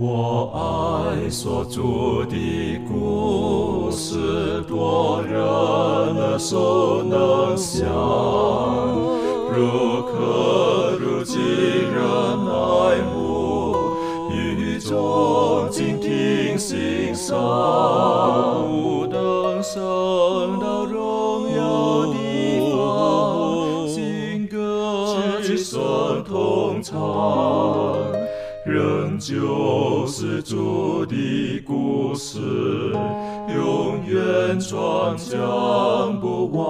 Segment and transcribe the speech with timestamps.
[0.00, 7.84] 我爱所著的故事，多人耳熟能详，
[9.52, 12.00] 如可如今人
[12.46, 13.74] 爱慕，
[14.30, 17.36] 语中静听欣赏，
[18.70, 26.96] 不等升到荣耀地方，新歌齐声同唱。
[28.64, 29.34] 仍旧
[30.08, 32.38] 是主的故事，
[33.54, 36.64] 永远传讲不完。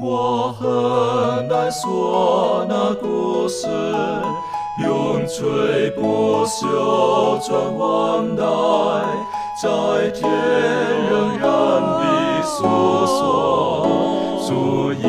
[0.00, 3.68] 我很难说那故事，
[4.84, 8.42] 永垂不朽传万代，
[9.62, 10.28] 在天
[11.08, 11.48] 仍然
[11.80, 12.56] 的诉
[13.06, 13.86] 说
[14.48, 15.06] 主耶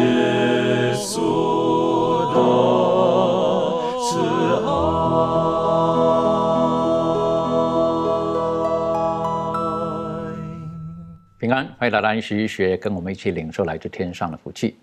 [11.49, 14.77] 平安，欢迎来到安息学，跟我们一起领受来自天上的福气。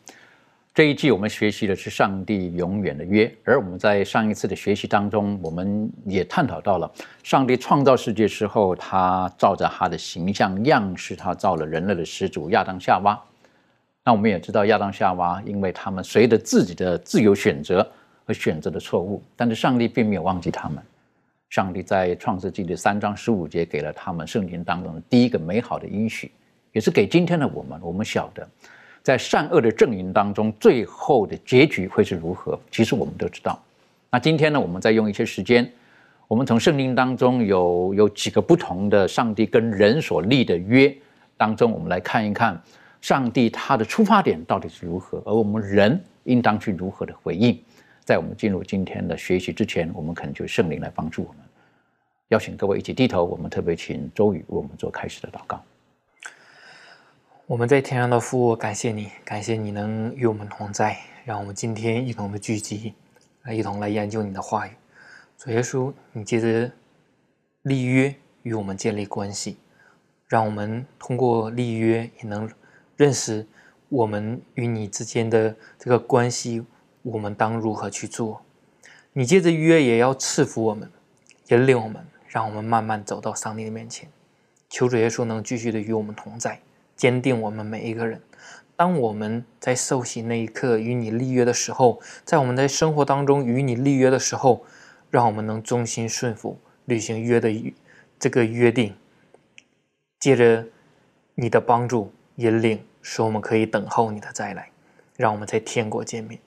[0.75, 6.93] 这一季我们学习的是上帝永远的约，而我们在上一次的学习当中，我们也探讨到了
[7.23, 13.17] 上帝创造世界之后，他照着他的形象样式，他造了人类的始祖亚当夏娃。
[14.03, 17.89] 那我们也知道亚当夏娃，因为他们随着自己的自由选择
[18.25, 20.83] 而选择的错误，但是上帝并没有忘记他们。
[21.49, 26.29] 上帝在创世纪的三章十五节给了他们圣经当中的第一个美好的应许，
[26.77, 27.81] 也是给今天的我们。
[27.81, 28.47] 我们晓得，
[29.03, 33.59] 在善恶的阵营当中，最后的结局会是如何，其实我们都知道。
[34.11, 35.67] 那今天呢，我们再用一些时间，
[36.29, 40.95] 我们从圣经当中有有几个不同的上帝跟人所立的约
[41.39, 42.61] 当中，我们来看一看
[43.01, 47.59] 上帝他的出发点到底是如何，而我们人应当去如何的回应。
[48.05, 51.39] 在我们进入今天的学习之前，我们恳求圣灵来帮助我们。
[52.29, 55.59] 邀请各位一起低头，我们特别请周宇为我们做开始的祷告。
[57.49, 62.93] 我们在天上的父，感谢你，感谢你能与我们同在，让我们今天一同的聚集，
[63.45, 64.73] 来一同来研究你的话语。
[65.39, 66.73] 主耶稣，你借着
[67.63, 68.13] 立约
[68.43, 69.59] 与我们建立关系，
[70.27, 72.51] 让我们通过立约也能
[72.97, 73.47] 认识
[73.91, 76.65] 我们与你之间的这个关系，
[77.03, 78.43] 我们当如何去做。
[79.13, 80.91] 你借着约也要赐福我们，
[81.51, 84.09] 引领我们，让我们慢慢走到上帝的面前。
[84.69, 86.61] 求主耶稣能继续的与我们同在。
[86.97, 88.21] 坚定我们每一个人。
[88.75, 94.65] 当我们在受洗那一刻与你立约的时候，在我们在生活当中与你立约的时候，
[95.11, 97.75] 让我们能忠心顺服，履行约的
[98.19, 98.95] 这个约定。
[100.19, 100.67] 借着
[101.35, 104.71] 你的帮助引领，使我们可以等候你的再来，
[105.17, 106.41] 让我们在天国见面。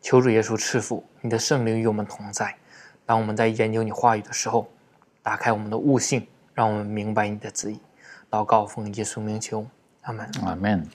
[0.00, 2.54] 求主耶稣赐福，你的圣灵与我们同在。
[3.04, 4.68] 当我们在研究你话语的时候，
[5.22, 7.80] 打开我们的悟性，让我们明白你的旨意。
[8.30, 9.66] 祷告奉耶稣名求。
[10.06, 10.30] 阿门。
[10.44, 10.86] 阿门。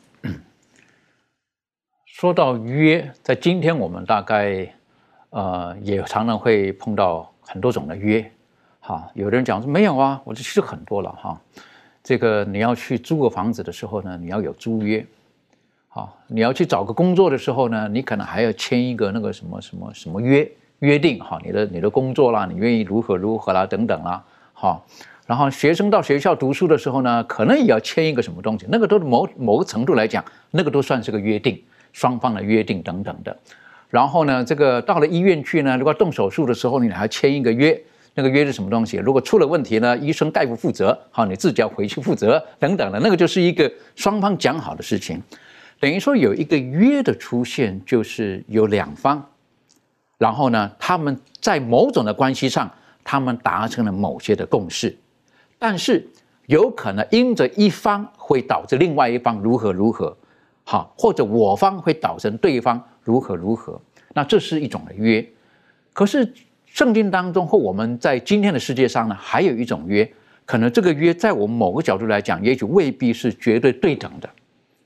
[2.06, 4.74] 说到约，在今天我们大概
[5.32, 8.30] 呃也常常会碰到很多种的约。
[8.80, 11.40] 哈，有的人讲说没有啊，我这其实很多了哈。
[12.02, 15.06] 这个你要去租个房子的时候呢，你要有租约。
[15.90, 20.50] 好，你要去找个工作的时候呢，你可能还要签一个那个什么什么什么约
[20.80, 24.24] 约定哈，你的你的工作啦，你愿意如何如何啦等等啦，
[24.54, 24.86] 好。
[25.32, 31.58] 然后学生到学校读书的时候呢，可能也要签一个什么东西，那个都是某某个程度来讲，那个都算是个约定，
[31.94, 33.34] 双方的约定等等的。
[33.90, 37.82] 然后呢，这个到了医院去呢，如果动手术的时候，你还要签一个约，
[38.14, 38.98] 那个约是什么东西？
[38.98, 45.18] 如果出了问题呢，医生概不负责，好，你自己要回去负责等等的，那个就是一个双方讲好的事情。
[45.80, 49.26] 等于说有一个约的出现，就是有两方，
[50.18, 52.70] 然后呢，他们在某种的关系上，
[53.02, 54.94] 他们达成了某些的共识。
[55.64, 56.10] 但是
[56.48, 60.18] 有可能因着一方会导致另外一方如何如何，
[60.64, 63.80] 好，或者我方会导致对方如何如何，
[64.16, 65.24] 那这是一种的约。
[65.94, 66.34] 可是
[66.66, 70.12] 圣经当中或我们在今天的世界上呢，还有一种约，
[70.46, 74.28] 可能这个约在我们某个角度来讲，也许未必是绝对对等的，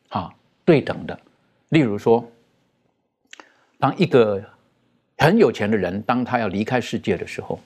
[0.10, 0.30] 啊，
[0.66, 1.18] 对等的。
[1.70, 2.30] 例如说，
[3.80, 4.44] 当一个
[5.20, 7.58] 很有钱的人，当他要离开世界的时候，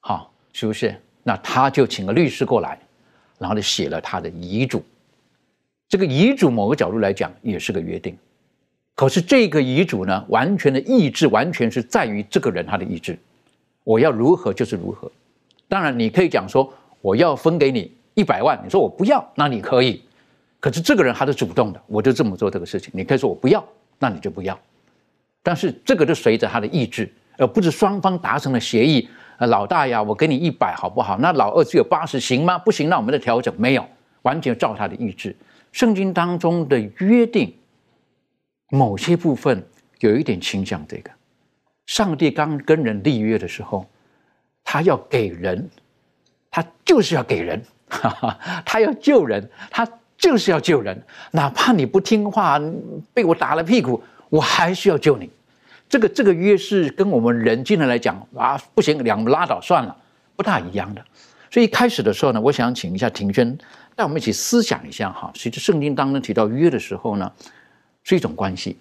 [0.00, 0.98] 好，是不是？
[1.22, 2.78] 那他就请个律师过来，
[3.38, 4.84] 然后就写了他的遗嘱。
[5.88, 8.16] 这个遗嘱某个角度来讲也是个约定，
[8.94, 13.18] 可是这个遗嘱呢，完全的意志完全是在于这个人他的意志，
[13.84, 15.10] 我要如何就是如何。
[15.68, 20.02] 当然你可以讲说我要分给你一百万，你说我不要，那你可以。
[20.60, 22.90] 可是这个人他是主动的，我就这么做这个事情。
[22.94, 23.62] 你可以说我不要，
[23.98, 24.58] 那你就不要。
[25.42, 29.08] 但是这个就随着他的意志，而不是双方达成了协议。
[29.38, 31.18] 老大呀，我给你一百好不好？
[31.18, 32.58] 那老二只有八十，行吗？
[32.58, 33.52] 不行，那我们再调整。
[33.58, 33.84] 没有，
[34.22, 35.34] 完全照他的意志。
[35.72, 37.52] 圣经当中的约定，
[38.70, 39.64] 某些部分
[40.00, 41.10] 有一点倾向这个。
[41.86, 43.84] 上帝刚跟人立约的时候，
[44.62, 45.68] 他要给人，
[46.50, 49.86] 他就是要给人，哈哈他要救人，他
[50.16, 51.02] 就是要救人。
[51.32, 52.60] 哪怕你不听话，
[53.12, 55.28] 被我打了屁股，我还是要救你。
[55.92, 59.94] 这个这个约是跟我们人进来来讲啊，不行，两拉倒算了，
[60.34, 61.04] 不大一样的。
[61.50, 63.58] 所以一开始的时候呢，我想请一下庭轩，
[63.94, 65.30] 带我们一起思想一下哈。
[65.34, 67.30] 其实圣经当中提到约的时候呢，
[68.04, 68.78] 是一种关系，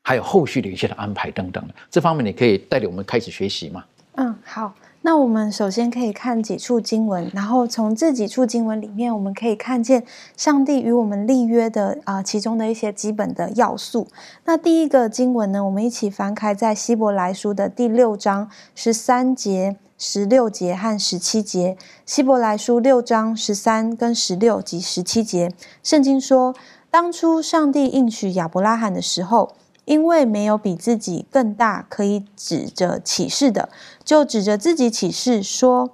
[0.00, 1.74] 还有后续的一些的安排等等的。
[1.90, 3.84] 这方面你可以带领我们开始学习嘛？
[4.12, 4.74] 嗯，好。
[5.06, 10.02] 那我们首先可以看几处经文，然后从这几处经文里面，我们可以看见
[10.36, 14.08] 上帝与我们立约的啊其中的一些基本的要素。
[14.46, 21.76] 那第一个经文呢，我们一起翻开在希伯来书的第六章十三节、十六节和十七节。
[22.04, 25.52] 希伯来书六章十三跟十六及十七节，
[25.84, 26.52] 圣经说，
[26.90, 29.52] 当初上帝应许亚伯拉罕的时候。
[29.86, 33.70] 因为没有比自己更大可以指着启示的，
[34.04, 35.92] 就指着自己启示说：“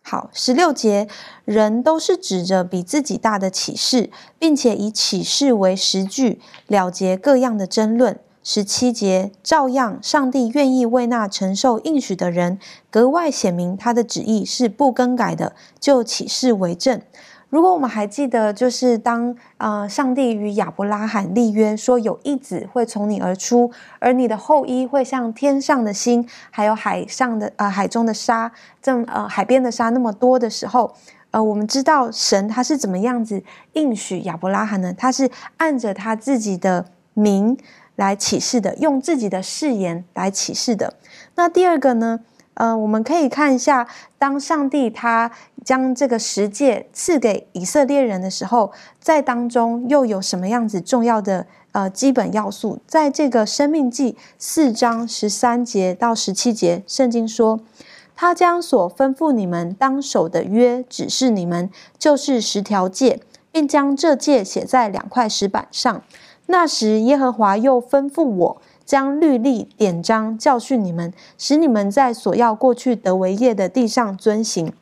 [0.00, 1.08] 好。”十六节，
[1.44, 8.20] 人都是指着比自己大的启示，并且以启示为实据了结各样的争论。
[8.44, 12.58] 十七节，照样，上帝愿意为那承受应许的人
[12.90, 17.02] 格外显明他的旨意是不更改的，就启示为证。
[17.50, 28.52] 如果我们还记得，就是当呃上帝与亚伯拉罕立约，说有一子会从你而出，而你的后裔会像天上的星，还有海上的呃海中的沙，
[28.82, 30.94] 这呃海边的沙那么多的时候，
[31.30, 33.42] 呃，我们知道神他是怎么样子
[33.72, 34.92] 应许亚伯拉罕呢？
[34.92, 36.84] 他是按着他自己的
[37.14, 37.56] 名
[37.96, 40.92] 来启示的，用自己的誓言来启示的。
[41.34, 42.20] 那第二个呢？
[42.58, 43.86] 呃，我们可以看一下，
[44.18, 45.30] 当上帝他
[45.64, 52.80] 将这个十诫赐给以色列人的时候，在当中又有什么样子重要的呃基本要素？
[52.84, 57.60] 在这个生命记四章十三节到十七节，圣经说，
[58.16, 63.20] 他将所吩咐你们当守的约指示你们，就是十条戒，
[63.52, 66.02] 并将这戒写在两块石板上。
[66.46, 68.60] 那时，耶和华又吩咐我。
[68.88, 74.72] 将律例典章教训你们，使你们在所要过去得为业的地上遵行。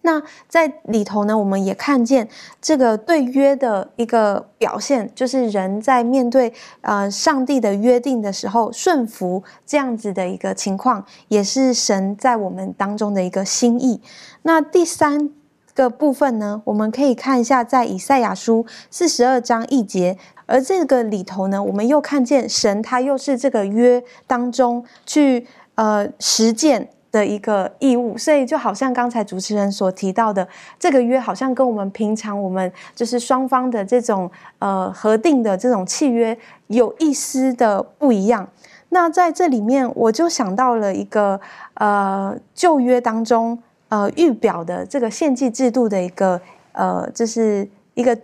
[0.00, 2.26] 那在里头呢，我们也看见
[2.62, 14.00] 这个对约的一个表现，就是人在面对呃上帝的约定的时候顺服这样子的一个情况，也是神在我们当中的一个心意。
[14.40, 15.30] 那第三
[15.74, 20.16] 个部分呢，我们可以看一下在以赛亚书四十二章一节。
[20.46, 30.46] 而这个里头呢，我们又看见神，他又是这个约当中去呃实践的一个义务，所以就好像刚才主持人所提到的，
[30.78, 36.36] 这个约好像跟我们平常我们就是双方的这种呃核定的这种契约
[36.66, 38.46] 有一丝的不一样。
[38.90, 41.40] 那在这里面，我就想到了一个
[41.74, 43.58] 呃旧约当中
[43.94, 46.40] 呃预表的这个献祭制度的一个
[46.72, 48.18] 呃，就是一个。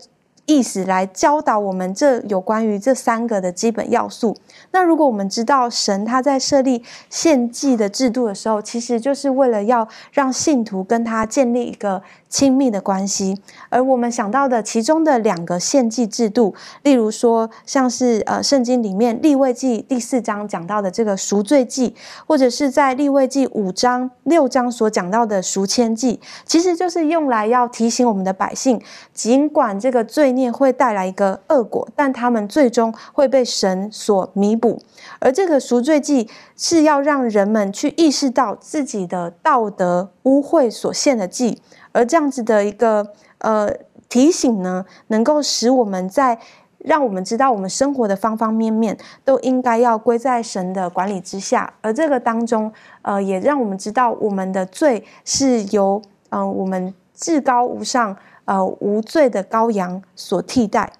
[0.46, 4.36] 意思来教导我们这有关于这三个的基本要素。
[4.72, 12.02] 那如果我们知道神他在设立献祭的制度的时候，其实就是为了要让信徒跟他建立一个。
[12.30, 13.36] 亲密的关系，
[13.68, 21.94] 而我们想到的其中的两个献祭制度，例如说，像是呃圣经里面立位记第四章讲到的这个赎罪祭，
[22.26, 28.80] 或者是在立位记五章六章所讲到的赎愆祭，其实就是用来要提醒我们的百姓，
[29.12, 34.80] 尽管这个罪孽会带来一个恶果，但他们最终会被神所弥补。
[35.18, 41.60] 而这个赎罪祭是要让人们去意识到自己的道德污秽所献的祭。
[41.92, 43.72] 而这样子的一个呃
[44.08, 46.38] 提醒呢，能够使我们在
[46.78, 58.16] 让我们知道我们生活的方方面面都应该要归在神的管理之下，而这个当中呃也让我们知道我们的罪是由嗯我们至高无上
[58.46, 60.90] 呃无罪的羔羊所替代。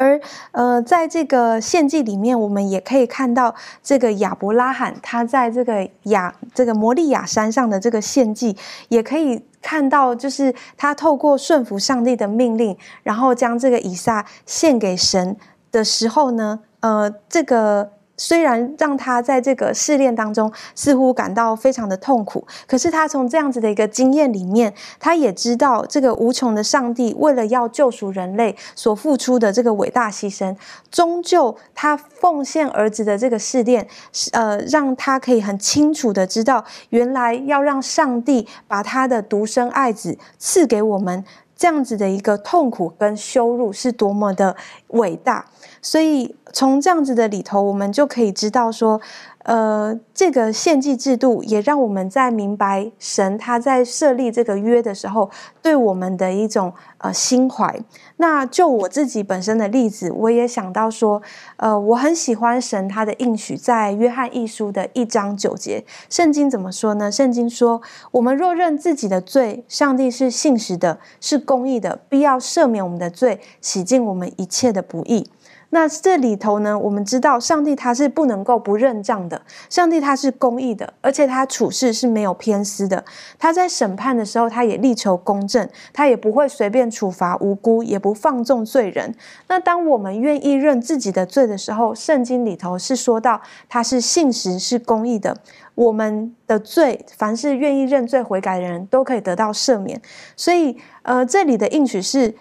[0.00, 0.20] 而
[0.52, 8.56] 呃，在这个献祭里面，我们也可以看到这个亚伯拉罕他在这个亚这个摩利亚山上的这个献祭，
[8.90, 15.36] 也可以看到，就是他透过顺服上帝的命令，然后将这个以撒献给神
[15.70, 30.54] 的时候呢，呃，这个虽然让他在这个试炼当中似乎感到非常的痛苦，可是他从这样子的一个经验里面，他也知道这个无穷的上帝为了要救赎人类所付出的这个伟大牺牲，
[30.90, 33.88] 终究他奉献儿子的这个试炼，
[34.32, 41.24] 呃，让他可以很清楚的知道，原来要让上帝把他的独生爱子赐给我们。
[41.56, 44.54] 这样子的一个痛苦跟羞辱是多么的
[44.90, 45.44] 伟大，
[45.82, 49.00] 所以从这样子的里头，我们就可以知道说。
[49.44, 55.30] 呃，这个献祭制度也让我们在明白神他在设立这个约的时候，
[55.62, 57.80] 对我们的一种呃心怀。
[58.18, 61.22] 那就我自己本身的例子，我也想到说，
[61.56, 67.10] 呃，我很喜欢神他的应许，在约翰一书的一章九节，圣经怎么说呢？
[67.10, 67.80] 圣经说
[68.12, 75.30] ：“我们若认自己的罪，上帝是信实的，是公义的，必要赦免我们的罪，洗净我们一切的不义。”
[75.70, 83.04] 那这里头呢，我们知道上帝他是不能够不认账的，上帝他是公义的，而且他处事是没有偏私的。
[83.38, 89.14] 他在审判的时候，他也力求公正，他也不会随便处罚无辜，也不放纵罪人。
[89.48, 95.36] 那当我们愿意认自己的罪的时候，圣经里头是说到他是信实是公义的，
[95.74, 100.00] 我们的罪，凡是愿意认罪悔改的人都可以得到赦免。
[100.34, 102.34] 所以，呃，这里的应许是，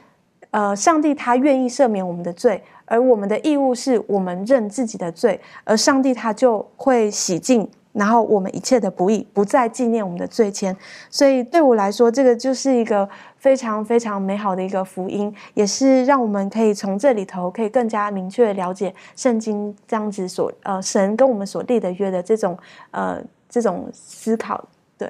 [0.57, 2.59] 呃，上帝他愿意赦免我们的罪。
[2.85, 10.75] 而我们的义务是我们认自己的罪，而上帝他就会洗净，然后我们一切的不义，不再纪念我们的罪愆。
[11.11, 22.57] 所以对我来说，这个就是一个非常非常美好的一个福音，也是让我们可以从这里头可以更加明确了解圣经这样子所呃神跟我们所立的约的这种
[22.91, 24.65] 呃这种思考。
[24.97, 25.07] 对，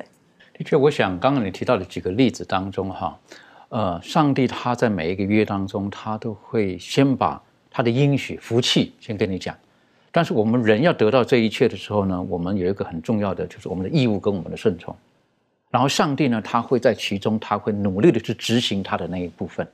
[0.58, 3.16] 的确，我想刚刚你提到的几个例子当中哈，
[3.70, 9.56] 呃，上帝他在每一个约当中，他都会先把他的应许福气，先跟你讲。
[10.12, 14.96] 但是我们人要得到这一切的时候呢，我们有一个很重要的，就是我们的义务跟我们的顺从。
[15.70, 19.68] 然后上帝呢，他会在其中，他会努力的去执行他的那一部分。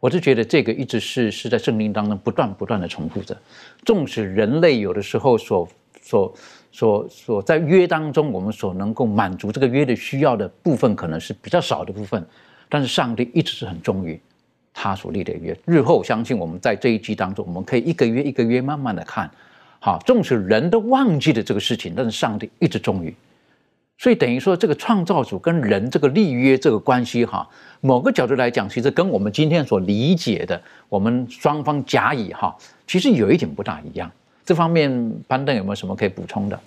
[0.00, 3.36] 我是觉得这个一直是是在圣经当中不断不断的重复着。
[3.84, 5.68] 纵使人类有的时候所
[6.02, 6.34] 所
[6.70, 12.24] 所所在约当中，我们所能够满足这个约的需要的部分，可能是比较少的部分，
[12.68, 14.20] 但是上帝一直是很忠于。
[14.80, 19.28] 他所立的约，日后相信我们在这一季当中，我们可以一个月一个月慢慢的看，
[19.80, 23.12] 好，纵使人都忘记了这个事情，但是上帝一直忠于，
[23.96, 27.44] 所以等于说这个创造主跟人这个立约这个关系，哈，
[27.80, 32.56] 某个角度来讲，其实跟我们今天所理解的，我们双方甲乙哈，
[32.86, 34.08] 其实有一点不大一样。
[34.44, 36.60] 这方面班登有没有什么可以补充的？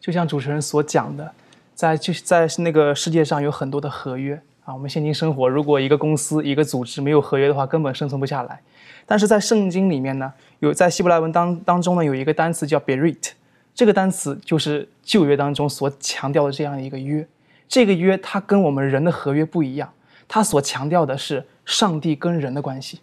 [0.00, 1.28] 就像主持人所讲的，
[1.74, 4.40] 在就是在那个世界上有很多的合约。
[4.68, 8.60] 啊，我们现今生活，如果一个公司、一个组织没有合约的话，根本生存不下来。
[9.06, 13.30] 但是在圣经里面呢，有在希伯来文当当中呢，有一个单词叫 berit，
[13.74, 17.26] 这个单词就是旧约当中所强调的这样一个约。
[17.66, 19.90] 这个约它跟我们人的合约不一样，
[20.28, 23.00] 它所强调的是上帝跟人的关系。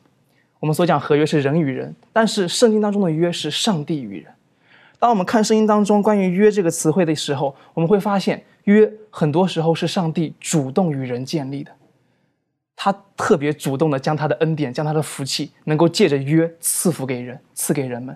[0.59, 4.31] 我们所讲合约是人与人，但是圣经当中的约是上帝与人。
[4.99, 8.43] 当我们看圣经当中关于约这个词汇的时候，我们会发现。
[8.65, 11.71] 约很多时候是上帝主动与人建立的，
[12.75, 18.15] 他特别主动的将他的恩典、将他的福气，能够借着约赐福给人、赐给人们。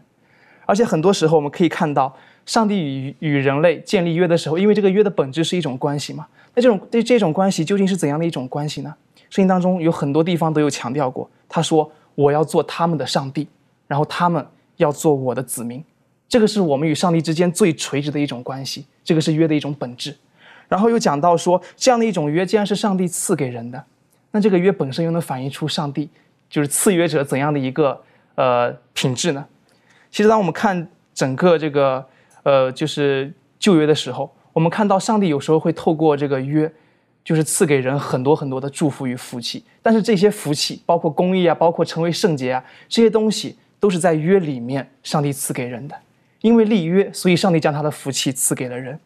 [0.65, 2.15] 而且很多时候我们可以看到，
[2.45, 6.27] 上帝与与人类建立约的时候，因为这个约的本质是一种关系嘛。
[6.53, 8.93] 那这种对这种关系究竟是怎样的一种关系呢？
[9.29, 13.47] 圣经当中有很多地方都有强调过，他说：“我要做他们的上帝，
[13.87, 14.43] 然后他们
[14.77, 15.83] 要做我的子民。”
[16.27, 20.15] 这个是我们与上帝之间最垂直的一种关系，这个是约的一种本质。
[20.69, 23.83] 然后又讲到说，这样的一种约既然是上帝赐给人的，
[24.31, 26.09] 那这个约本身又能反映出上帝
[26.49, 28.01] 就是赐约者怎样的一个
[28.35, 29.45] 呃品质呢？
[30.09, 32.05] 其实当我们看整个这个
[32.43, 36.71] 呃就是旧约的时候，我们看到上帝有时候会透过这个约，
[37.23, 39.63] 就是赐给人很多很多的祝福与福气。
[39.81, 45.95] 但是这些福气，包括公义啊，包括成为圣洁啊，这些东西都是在约里面上帝赐给人的。
[46.41, 48.97] 因为立约，所以上帝将他的福气赐给了人。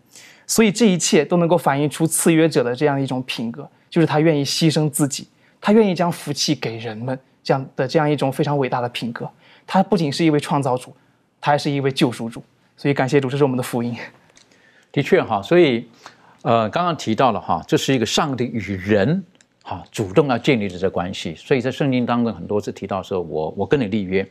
[0.46, 5.28] 所以这一切都能够反映出赐约者的这样一种品格，就是他愿意牺牲自己，
[5.62, 9.30] 他愿意将福气给人们这样的这样一种非常伟大的品格。
[9.66, 10.94] 他不仅是一位创造主，
[11.40, 12.44] 他还是一位救赎主。
[12.76, 13.96] 所以感谢主，这是我们的福音。
[14.92, 15.88] 的确哈，所以
[16.42, 19.24] 呃，刚刚提到了哈，这是一个上帝与人
[19.64, 21.34] 哈主动要建立的这关系。
[21.36, 24.28] 所以在圣经当中很多次提到说，我我跟你立约，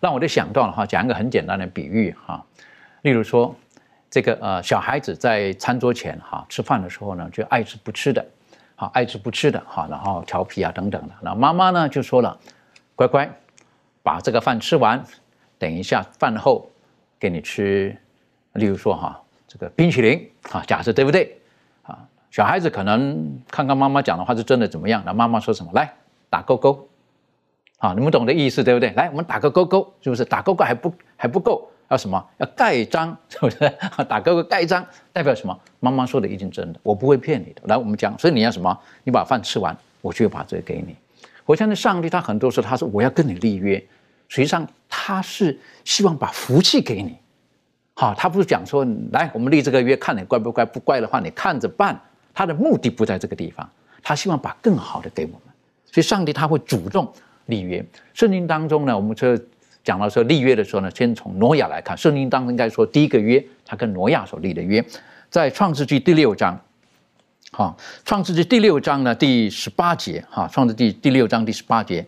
[0.00, 2.42] 让我就想到了哈，讲一个很简单的比喻哈，
[3.02, 3.54] 例如说。
[4.10, 8.26] 这个呃，小孩子在餐桌前哈吃饭的时候呢，就爱吃不吃的，
[8.74, 11.14] 好爱吃不吃的哈，然后调皮啊等等的。
[11.22, 12.36] 那妈妈呢就说了，
[12.96, 13.30] 乖乖，
[14.02, 15.00] 把这个饭吃完，
[15.58, 16.68] 等一下饭后
[17.20, 17.96] 给你吃，
[18.54, 21.38] 例如说哈，这个冰淇淋啊，假设对不对？
[21.82, 21.96] 啊，
[22.32, 25.70] 小孩子可能看看妈妈讲的话是真的怎么样，那妈妈说什么？
[25.72, 25.92] 来
[26.28, 26.88] 打勾勾，
[27.78, 28.90] 啊，你们懂的意思对不对？
[28.94, 30.24] 来，我们打个勾勾，是不是？
[30.24, 32.24] 打勾勾还不还不够，要什么？
[32.38, 33.58] 要盖章，是不是？
[34.08, 35.60] 打勾勾盖章代表什么？
[35.80, 37.62] 妈妈说的一定真的，我不会骗你的。
[37.64, 38.76] 来，我们讲，所以你要什么？
[39.02, 40.94] 你把饭吃完，我就把这个给你。
[41.44, 43.76] 我相信上帝，他很多时候他说我要跟你立约，
[44.28, 47.16] 实际上他是希望把福气给你。
[47.94, 52.00] 好，他不是讲说来我们立这个约，看你乖不乖，不乖的话你看着办。
[52.32, 53.68] 他的目的不在这个地方，
[54.00, 55.40] 他希望把更好的给我们。
[55.86, 57.12] 所以上帝他会主动
[57.46, 57.84] 立约。
[58.14, 59.36] 圣经当中呢，我们这
[59.82, 61.96] 讲到说立约的时候呢，先从挪亚来看。
[61.96, 64.84] 圣经当中应该说第一个约，他跟挪亚所立的约，
[65.30, 66.60] 在创世纪第六章。
[67.52, 72.06] 好，创世纪第六章呢，第十八节，哈，创世纪第六章第十八节，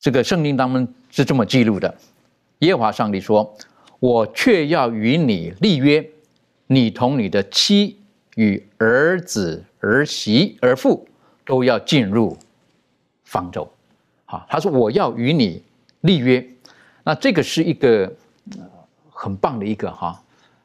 [0.00, 1.94] 这个圣经当中是这么记录的：
[2.60, 3.56] 耶和华上帝说
[4.00, 6.04] ：“我却要与你立约，
[6.66, 7.96] 你同你的妻
[8.34, 11.06] 与儿子、儿媳、儿妇
[11.44, 12.36] 都要进入
[13.24, 13.70] 方舟。”
[14.26, 15.62] 好，他说：“我要与你
[16.00, 16.44] 立约。”
[17.02, 18.12] 那这个是一个
[19.08, 20.20] 很棒的一个哈。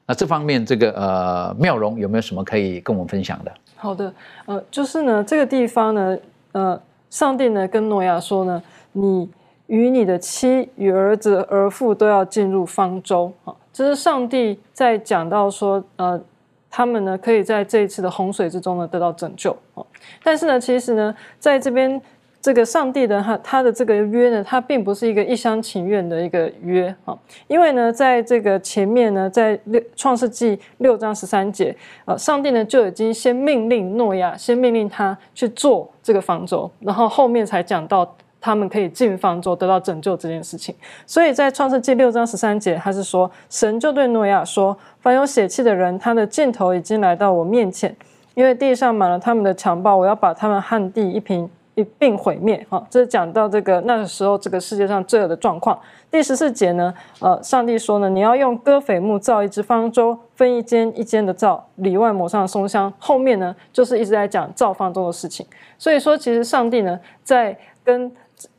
[0.05, 3.51] 那这方面，这个呃，妙容有没有什么可以跟我们分享的？
[3.75, 4.13] 好的，
[4.45, 6.17] 呃，就是呢，这个地方呢，
[6.51, 8.61] 呃，上帝呢跟诺亚说呢，
[8.91, 9.27] 你
[9.65, 16.21] 与你的妻与儿子儿妇都要进入方舟啊，这是上帝在讲到说，呃，
[16.69, 19.83] 他们呢可以在这一次的洪水之中呢得到拯救啊，
[20.21, 21.99] 但是呢，其实呢，在这边。
[22.45, 31.75] 这个上帝的他他的这个约呢，他并不是一个一厢情愿的一个约啊，因为呢，在这个前面呢，在六创世纪六章十三节，
[32.05, 40.75] 呃，上帝呢就已经先命令诺亚，先命令他去做这个方舟，然后后面才讲到他们可以进方舟得到拯救这件事情。
[41.07, 47.95] 所以在创世纪六章十三节，他是说，神就对诺亚说：“凡有血气的人，他的箭头已经来到我面前，
[48.35, 55.77] 因为地上满了他们的强暴，我要把他们旱地一平。”一并毁灭，哈，这是讲到这个那个时候这个世界上罪恶的状况。
[56.09, 62.91] 第十四节呢，呃，上帝说呢，你要用戈斐木造一只方舟，分一间一间的造，里外抹上松香。
[62.97, 65.45] 后面呢，就是一直在讲造方舟的事情。
[65.77, 68.09] 所以说，其实上帝呢，在跟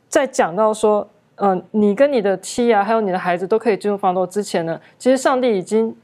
[0.08, 5.96] 在讲到说，嗯，你跟你的妻啊，还有你的孩子都可以进入方舟之前呢，其实上帝已经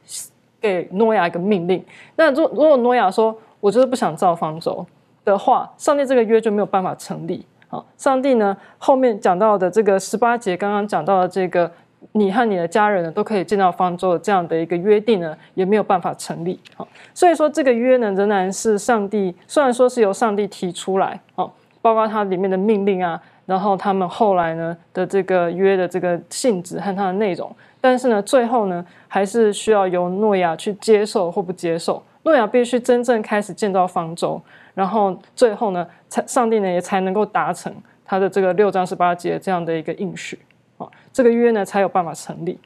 [0.58, 1.84] 给诺亚一个命令。
[2.16, 4.86] 那如如果诺亚说，我就是不想造方舟。
[5.24, 7.46] 的话，上帝这个约就没有办法成立。
[7.68, 11.70] 好，上帝呢后面讲到的这个十八节，刚刚讲到的这个，
[12.12, 16.60] 你和你的家人呢都可以见到方舟这样的一个约定呢，也没有办法成立。
[16.76, 32.02] 好，所以说这个约呢仍然是上帝，虽然说是由上帝提出来，好，包括它里面的命令啊，然后他们后来呢的这个约的这个性质和它的内容，但是呢最后呢还是需要由诺亚去接受或不接受。
[32.24, 34.40] 诺亚必须真正开始建造方舟。
[34.74, 40.38] 然后最后呢，才上帝呢也才能够达成他的这个六章十八节这样的一个应许
[40.78, 42.58] 啊，这个约呢才有办法成立。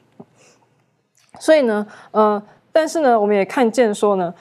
[1.39, 2.41] 所以呢，呃，
[2.71, 4.33] 但是呢，我们也看见说呢，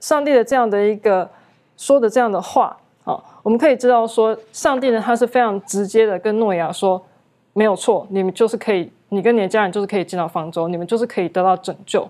[0.00, 1.28] 上帝的这样的一个
[1.76, 7.04] 说的这样的话啊，我们可以知道说，上帝呢他是非常直接的跟诺亚说，
[7.52, 12.08] 没有错，你们就是可以，你跟你的家人就是可以进到方舟，你们就是可以得到拯救。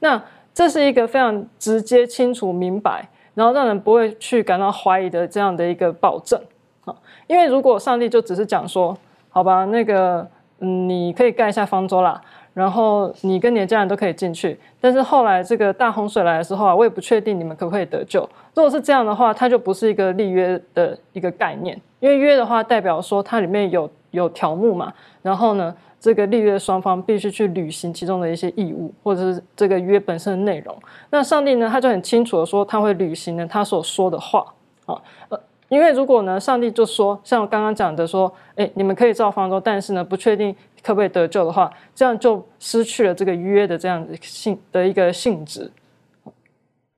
[0.00, 0.20] 那
[0.52, 3.08] 这是一个非常直接、清楚、明白。
[3.34, 6.40] 然后让人不会去感到怀疑的这样的一个保证
[6.84, 6.94] 啊，
[7.26, 8.96] 因为如果上帝就只是讲说，
[9.28, 10.26] 好吧，那个
[10.60, 12.20] 嗯，你可以盖一下方舟啦，
[12.52, 18.20] 然后你跟你的家人都可以进去，但是后来这个大洪水来的时候啊，我也不确定你们可不可以得救。
[18.54, 24.92] 如果是这样的话，它就不是一个立约的一个概念，因为约的话代表说它里面有有条目嘛，
[25.22, 25.74] 然后呢。
[26.04, 30.78] 这个立约双方必须去履行其中的一些义务，或者是这个约本身的内容。
[31.08, 34.44] 那上帝呢，他就很清楚的说，他会履行呢他所说的话
[34.84, 35.00] 啊。
[35.30, 35.40] 呃，
[35.70, 45.70] 因为如果呢，上帝就说，像我刚刚讲的说，哎，你们可以造方舟，但是呢，不确定可不可以得救的话，这样就失去了这个约的这样的性的一个性质。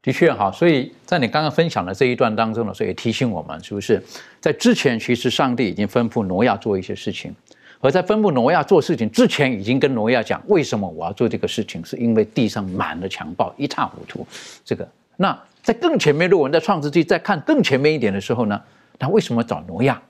[0.03, 4.03] 的确哈，所以在你刚刚分享的这一段当中呢，所以提醒我们，是不是
[4.41, 7.33] 在之前，其实上帝已经吩咐挪亚做一些事情。
[7.81, 11.85] 而在吩咐挪亚做事情之前，已经跟挪亚讲，为什么我要做这个事情？
[11.85, 14.27] 是因为地上满了强暴，一塌糊涂。
[14.65, 18.61] 这个，那在更前面，如果我们在创世纪再看更前面一点的时候呢，
[18.99, 20.01] 那为什么找挪亚？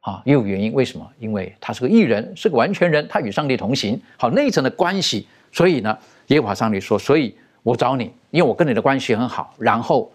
[0.00, 0.72] 啊，也有原因。
[0.72, 1.06] 为什么？
[1.18, 5.26] 因为他是个艺人，是个完全人，他与上帝同行，好那一层的关系。
[5.52, 5.96] 所以呢，
[6.28, 9.52] 耶和华上帝说，所以我找你，因为我跟你的关系很好。
[9.58, 10.10] 然后，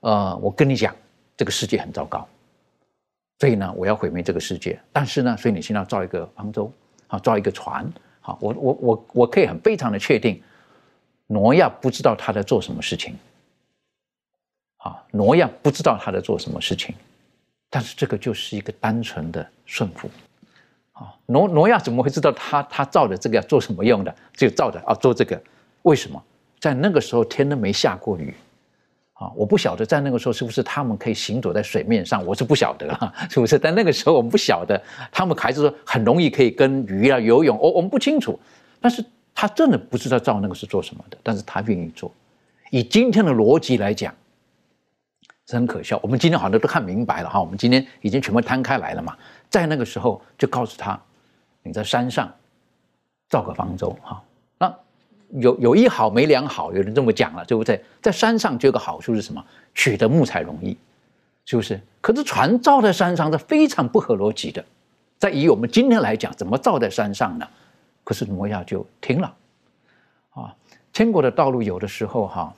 [0.00, 0.94] 呃，我跟你讲，
[1.36, 2.26] 这个世界很糟糕。
[3.38, 4.78] 所以呢，我要毁灭这个世界。
[4.92, 6.72] 但是呢，所以你现在要造一个方舟，
[7.08, 10.42] 啊，造一个船，好，我我我我可以很非常的确定，
[11.26, 13.14] 挪亚不知道他在做什么事情。
[14.76, 16.94] 好，挪亚不知道他在做什么事情，
[17.70, 20.08] 但是这个就是一个单纯的顺服。
[20.92, 24.14] 啊，挪挪亚怎么会知道他他造的这个要做什么用的？
[24.34, 25.42] 就造的啊，做这个，
[25.82, 26.22] 为什么？
[26.60, 28.32] 在那个时候天都没下过雨，
[29.34, 33.58] 我不晓得在那个时候是不是他们可以行走在水面上，我是不晓得了，是不是？
[33.58, 34.80] 但那个时候我们不晓得，
[35.12, 38.38] 他们还是说很容易可以跟鱼啊游泳，我我们不清楚。
[38.80, 42.12] 但是他真的不知道造那个是做什么的，但是他愿意做。
[42.70, 44.14] 以今天的逻辑来讲，
[45.46, 45.98] 是很可笑。
[46.02, 49.16] 我们今天好像都看明白了哈，我们今天已经全部摊开来了嘛。
[49.48, 51.00] 在那个时候，就告诉他，
[51.62, 52.32] 你在山上
[53.28, 54.22] 造个方舟哈。
[55.40, 57.82] 有有一好没两好，有人这么讲了，对不对？
[58.00, 59.44] 在山上就有个好处是什么？
[59.74, 60.76] 取得木材容易，
[61.44, 61.80] 是不是？
[62.00, 64.64] 可是船造在山上是非常不合逻辑的。
[65.18, 67.48] 在以我们今天来讲，怎么造在山上呢？
[68.04, 69.34] 可是挪亚就听了
[70.30, 70.54] 啊。
[70.92, 72.54] 天国的道路有的时候哈，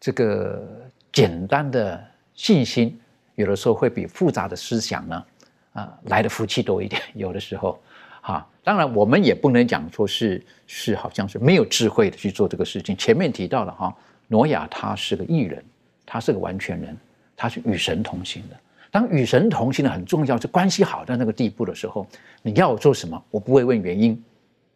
[0.00, 0.66] 这个
[1.12, 2.02] 简单的
[2.34, 2.98] 信心，
[3.34, 5.24] 有的时候会比复杂的思想呢。
[5.72, 7.80] 啊，来的福气多一点，有的时候，
[8.20, 12.96] 哈，当然我们也不能讲说是是好像是没有智慧的去做这个事情。
[12.96, 13.94] 前面提到了哈，
[14.28, 15.64] 挪亚他是个艺人，
[16.04, 16.96] 他是个完全人，
[17.36, 18.56] 他是与神同行的。
[18.90, 22.06] 当与神同行的很重要，是关系好到那个地步的时候，
[22.42, 24.20] 你要我做什么，我不会问原因，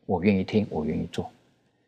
[0.07, 1.29] 我愿意听，我愿意做。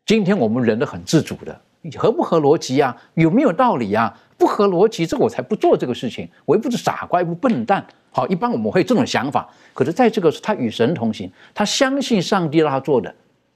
[0.05, 1.61] 今天我们人都很自主的，
[1.97, 2.95] 合不合逻辑呀？
[3.13, 4.13] 有没有道理呀？
[4.37, 6.27] 不合逻辑，这个我才不做这个事情。
[6.45, 7.85] 我又不是傻瓜，又不笨蛋。
[8.11, 9.47] 好，一般我们会这种想法。
[9.73, 13.13] 可是在这个，他与神同行，他相信上帝让他做的，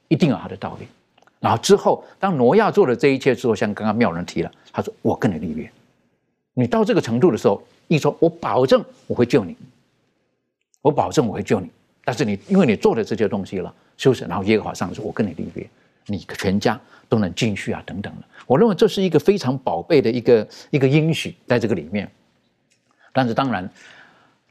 [0.07, 0.87] 一定有他的道理。
[1.39, 5.71] 然后之后，当挪亚做了这一切之后，像刚刚妙人提了，他说：“我跟你立约，
[6.53, 9.55] 你到这个程度的时候，一说，我保证我会救你，
[10.81, 11.69] 我保证我会救你。
[12.03, 14.25] 但是你因为你做了这些东西了，是不是？
[14.25, 15.67] 然后耶和华上说：我跟你立约，
[16.07, 18.23] 你全家都能进去啊，等等的。
[18.47, 22.11] 我认为这是一个非常宝贝的一个一个应许在这个里面。
[23.13, 23.69] 但是当然。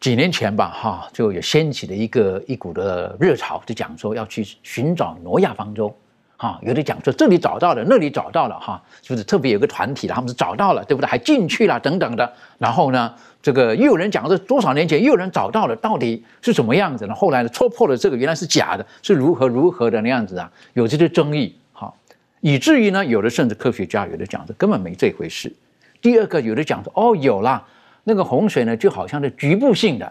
[0.00, 5.94] 几年前吧，哈，就有掀起了一个一股的热潮，就讲说要去寻找挪亚方舟，
[6.42, 11.07] 哈，有的讲说这里找到了，那里找到了，哈，就是特别有个团体，他们是找到了，对不对？
[11.07, 12.33] 还进去了等等的。
[12.57, 17.14] 然后呢，这个又有人讲说多少年前又有人找到了，到底是什么样子呢？
[17.14, 20.50] 后来呢，戳破了这个原来是假的，是如何如何的那样子啊？
[20.72, 21.92] 有这些争议，哈，
[22.40, 25.55] 以至于呢，有的甚至科学家有的讲说根本没这回事。
[26.00, 27.62] 第二个，有的讲说哦，有了。
[28.03, 30.11] 那个洪水呢，就好像是局部性的，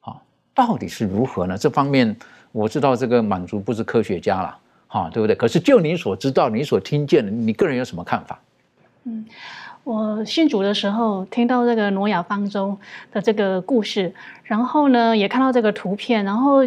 [0.00, 0.16] 啊，
[0.54, 1.58] 到底是如何呢？
[1.58, 2.16] 这方面
[2.50, 4.56] 我知道，这个满足不是科学家了，
[4.94, 5.34] 啊，对不对？
[5.34, 8.38] 可是就你所知道、你所听见的，你个人有什么看法？
[9.02, 9.24] 嗯，
[9.82, 12.78] 我信主的时候听到这个挪亚方舟
[13.12, 16.64] 的这个故事，然后呢，也看到这个图片，然后。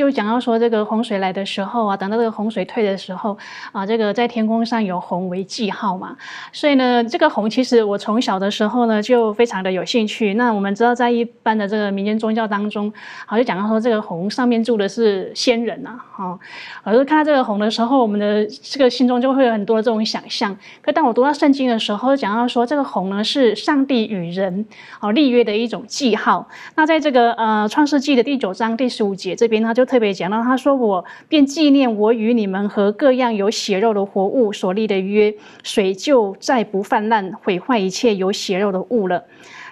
[0.00, 3.36] 就讲到说，这个洪水来的时候啊，等到这个洪水退的时候
[3.70, 6.16] 啊，这个在天空上有虹为记号嘛。
[6.54, 10.32] 所以呢，这个虹其实我从小的时候呢就非常的有兴趣。
[10.34, 12.90] 那我们知道，在一般的这个民间宗教当中，
[13.26, 16.38] 好就讲到说，这个虹上面住的是仙人呐，哈。
[16.82, 20.56] 而是看到这个虹的时候，我们的这个心中就会有很多这种想象。
[20.80, 24.64] 可当我读到圣经的时候，讲到说，这个虹呢是上帝与人
[25.00, 26.48] 哦立约的一种记号。
[26.74, 29.89] 那在这个呃创世纪的第九章第十五节这边，他就。
[29.90, 39.24] 特别讲到，他说：“我便纪念我与你们和各样有血肉的活物所立的约，水就再不泛滥毁坏一切有血肉的物了。”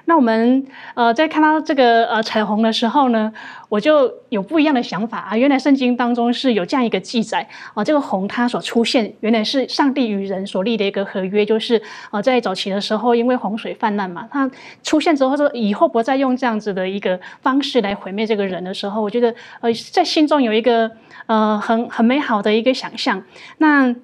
[0.08, 3.30] 那我们呃在看到这个呃彩虹的时候呢，
[3.68, 5.36] 我就有不一样的想法啊。
[5.36, 14.50] 原来圣经当中是有这样一个记载啊，这个虹它所出现，原来是上帝与人所立的一个合约，就是呃在早期的时候，因为洪水泛滥嘛，它
[14.82, 20.90] 出现之后说以后不再用这样子的一个方式来毁灭这个人的时候，我觉得呃在心中有一个
[21.26, 23.22] 呃很很美好的一个想象。
[23.58, 23.94] 那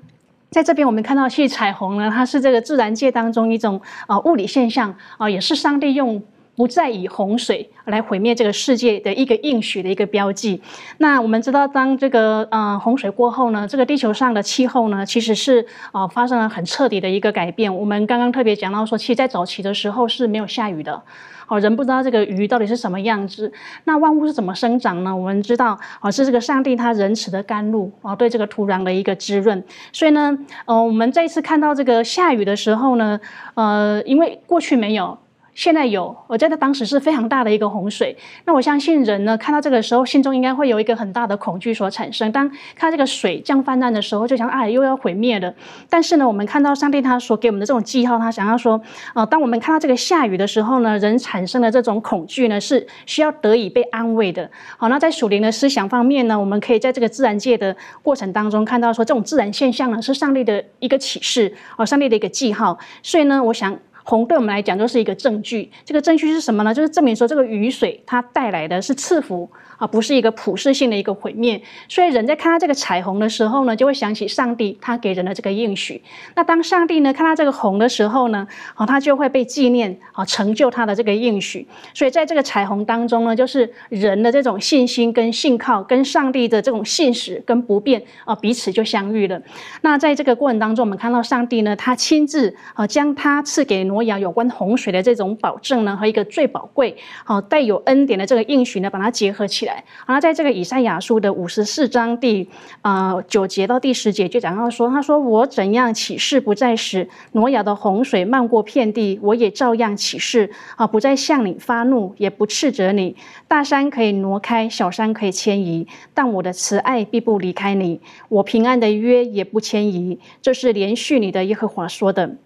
[0.55, 6.23] 在这边，我们看到，其实彩虹呢，它是这个自然界当中一种啊物理现象啊，也是上帝用
[6.57, 10.61] 不再以洪水来毁灭这个世界的一个应许的一个标记。
[10.99, 17.75] 那我们知道，当这个呃洪水过后呢，这个地球上的气候呢，其实是啊发生了很彻底的一个改变。
[17.75, 21.03] 我们刚刚特别讲到说，其实在早期的时候是没有下雨的。
[21.47, 23.53] 好人不知道这个鱼到底是什么样子，
[23.85, 25.15] 那万物是怎么生长呢？
[25.15, 29.63] 我们知道，哦，是这个上帝他仁慈的甘露啊，对这个土壤的一个滋润。
[29.93, 33.21] 所以呢，呃，我们这一次看到这个下雨的时候呢，
[33.55, 35.19] 呃，因为过去没有。
[35.55, 38.17] 现在有，我觉得当时是非常大的一个洪水。
[38.45, 42.31] 那我相信人呢，看到这个时候，心中应该会有一个很大的恐惧所产生。
[42.33, 45.55] 当看到这个水降泛滥的时候，就想啊，又要毁灭了。
[45.89, 48.81] 但是呢，我们看到上帝他所给我们的这种记号，他想要说，
[49.15, 54.51] 呃，当我们看到这个下雨的时候呢，人产生的这种恐惧呢，是需要得以被安慰的。
[54.77, 62.77] 好，那在属灵的思想方面呢，我们可以在这个自然界的过程当中看到说，这种自然现象呢，是上帝的一个启示，哦，上帝的一个记号。
[63.05, 63.79] 所以呢，我想。
[64.05, 66.73] 红对我们来讲就是一个证据，这个证据是什么呢？
[66.73, 69.51] 就是证明说这个雨水它带来的是赐福。
[69.85, 76.01] 啊，不是一个普世性的一个毁灭，所以人在看到这个彩虹的时候呢，就会想起上帝他给人的这个应许。
[76.35, 81.67] 那当上帝呢看到这个红的时候呢，啊，他就会被纪念，啊，成就他的这个应许。
[81.93, 89.43] 所以在这个彩虹当中呢，就是人的这种信心跟信靠，跟上帝的这种信使跟不变啊，彼此就相遇了。
[89.83, 99.65] 那在这个过程当中，我们看到上帝呢，他亲自啊，将他赐给挪亚有关洪水的这种保证呢，和一个最宝贵、好带有恩典的这个应许呢，把它结合起。
[99.65, 99.74] 来，
[100.07, 102.49] 然后在这个以赛亚书的五十四章第
[102.83, 113.17] 啊九节到第十节就讲到说，他说我怎样起誓不再使挪亚的洪水漫过遍地，我也照样起誓啊，不再向你发怒，也不斥责你。
[113.49, 120.19] 大山可以挪开，小山可以迁移，但我的慈爱必不离开你，我平安的约也不迁移。
[120.43, 122.37] 这是连续你的耶和华说的。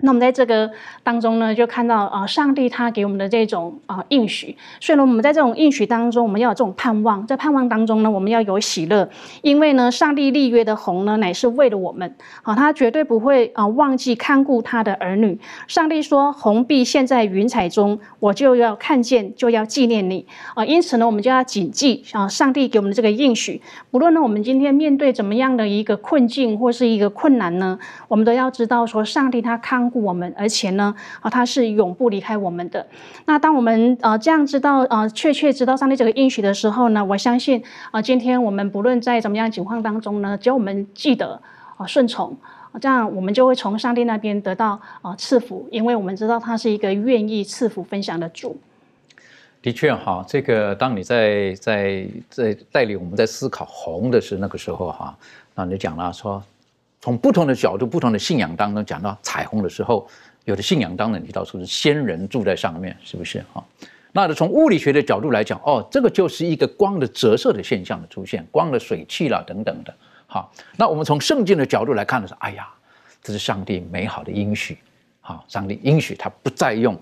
[0.00, 0.70] 那我们在这个
[1.02, 4.56] 当中呢，就看到啊，上帝他给我们的这种啊应许。
[4.80, 7.26] 所以呢，我们在这种应许当中，我们要有这种盼望。
[7.26, 9.08] 在盼望当中呢，我们要有喜乐，
[9.42, 15.36] 因为呢，上帝立约的红呢，乃是为了我们啊，他绝对不会啊忘记看顾他的儿女。
[15.66, 23.60] 上帝说：“红必现在云彩中，我就要看见，就要纪念你啊。”因此呢，我们就要谨记啊，上帝给我们的这个应许。
[23.90, 29.87] 不论呢，我们今天面对怎么样的一个困境或是一个困难呢，我们都要知道说，上帝他看。
[29.90, 32.86] 顾我们，而且呢，啊，他是永不离开我们的。
[33.26, 41.40] 那当我们啊这样知道啊，确切知道上帝这个应许的时候呢，我相信啊，今天我们不论在怎么样情况当中呢，只要我们记得
[41.76, 42.36] 啊顺从，
[42.80, 48.58] 这样我们就会从上帝那边得到啊赐福，因为我们知道他是一个愿意赐福分享的主。
[49.60, 55.16] 的确哈，这个当你在在在带领我们在思考红的是那个时候哈，
[55.54, 56.42] 那你讲了说。
[57.00, 60.08] 从不同的角度、不同的信仰当中讲到彩虹的时候，
[60.44, 63.64] 有的信仰当然提到说是仙人住在上面，是不是哈？
[64.12, 69.94] 那从物理学的角度来讲，哦，这个就是一个光的折射的现象的出现，光的水汽了等等的。
[70.26, 72.68] 好，那我们从圣经的角度来看的是，哎呀，
[73.22, 74.78] 这是上帝美好的应许，
[75.20, 76.98] 好，上帝应许他不再用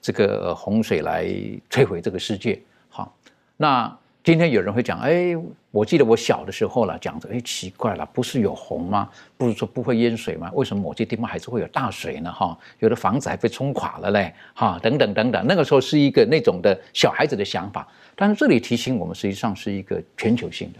[0.00, 1.24] 这个洪水来
[1.68, 2.60] 摧毁这个世界。
[2.88, 3.12] 好，
[3.56, 3.96] 那。
[4.22, 5.34] 今天有人会讲，哎，
[5.70, 9.08] 我记得我小的时候了，讲着，哎，奇怪了，不是有洪吗？
[9.38, 10.50] 不是说不会淹水吗？
[10.52, 12.30] 为什么某些地方还是会有大水呢？
[12.30, 15.46] 哈，有的房子还被冲垮了嘞，哈，等等等等。
[15.46, 20.78] 那个时候是一个那种的小孩子的想法，但是这里提醒我们，实际上是一个全球性的，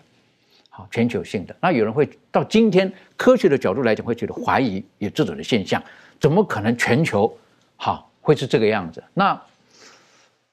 [0.68, 1.56] 好，全球性的。
[1.62, 5.82] 那有人会到今天科学的角度来讲，会觉得怀疑有这种的现象，
[6.20, 7.34] 怎么可能全球
[7.76, 9.02] 好会是这个样子？
[9.14, 9.40] 那？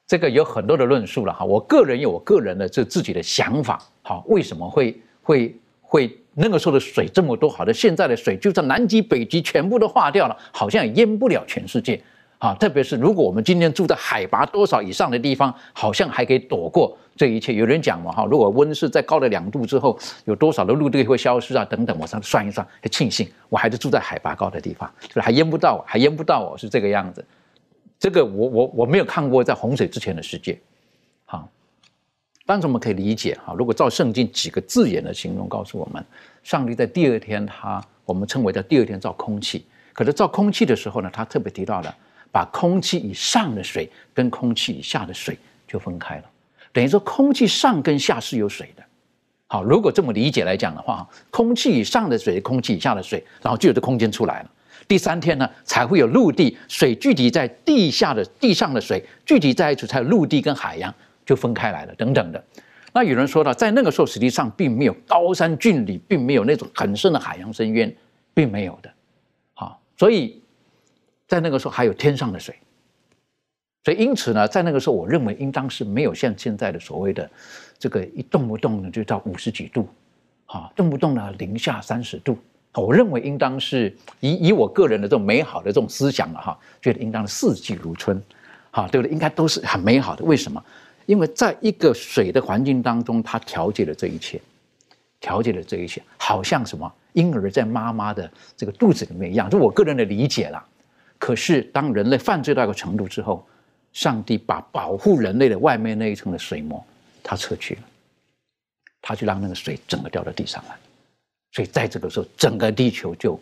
[0.08, 7.50] 这个有很多的论述了哈，我个人有我个人的这自己的想法，好，为什么会会会那个时候的水这么多？
[7.50, 12.02] 好的，现在的水就算南极、北极全部都化掉了，好像也淹不了全世界
[12.38, 12.54] 啊。
[12.54, 17.54] 特别是如果我们今天住在海拔多少以上的地方，好像还可以躲过这一切。
[17.54, 21.66] 有人讲嘛哈，如果温室再高了两度之后，有多少的陆地会消失啊？
[21.66, 27.26] 等等，我上算一算，庆幸我还是住在海拔高的地方，就是还淹不到我，还淹不到我，是这个样子。
[28.00, 30.60] 这个我我我没有看过在洪水之前的世界，
[31.26, 31.50] 好，
[32.46, 33.54] 但是我们可以理解哈。
[33.58, 36.06] 如果照圣经几个字眼的形容告诉我们，
[36.44, 41.96] 上帝在第二天他我们称为在第二天造空气，可是造空气的时候呢，他特别提到了
[42.32, 46.24] 把空气以上的水跟空气以下的水就分开了，
[46.72, 48.84] 等于说空气上跟下是有水的。
[49.48, 54.52] 好，如果这么理解来讲的话，空气以上的水，空气以下的水，然后就有这空间出来了。
[54.88, 60.94] 第三天呢，才会有陆地水聚集在地下的地上的水聚集在一起，才有陆地跟海洋
[61.26, 62.44] 就分开来了等等的。
[62.94, 67.94] 那有人说了，在那个时候实际上并没有高山峻岭，并没有那种很深的海洋深渊，
[68.34, 68.90] 并没有的。
[69.54, 70.42] 好，所以
[71.28, 72.56] 在那个时候还有天上的水。
[73.84, 77.30] 所以因此呢，在那个时候，我认为应当是没有像现在的所谓的
[77.78, 79.88] 这个一动不动的就到五十几度，
[80.46, 82.38] 好，动不动呢零下三十度。
[82.82, 88.22] 我认为应当是以以我个人的这种美好的这种思想了哈，觉得应当四季如春，
[88.72, 89.12] 哈，对不对？
[89.12, 90.24] 应该都是很美好的。
[90.24, 90.64] 为什么？
[91.06, 94.42] 因为在一个水的环境当中，它调节了这一切，
[95.20, 99.50] 调节了这一切，好像什么婴儿在妈妈的这个肚子里面一样。
[99.50, 100.66] 就我个人的理解啦。
[101.18, 103.44] 可是当人类犯罪到一个程度之后，
[103.94, 106.86] 上帝把保护人类的外面那一层的水膜，
[107.24, 107.82] 他撤去了，
[109.02, 110.76] 他就让那个水整个掉到地上来，
[111.58, 113.40] 所以在这个时候，整个地球就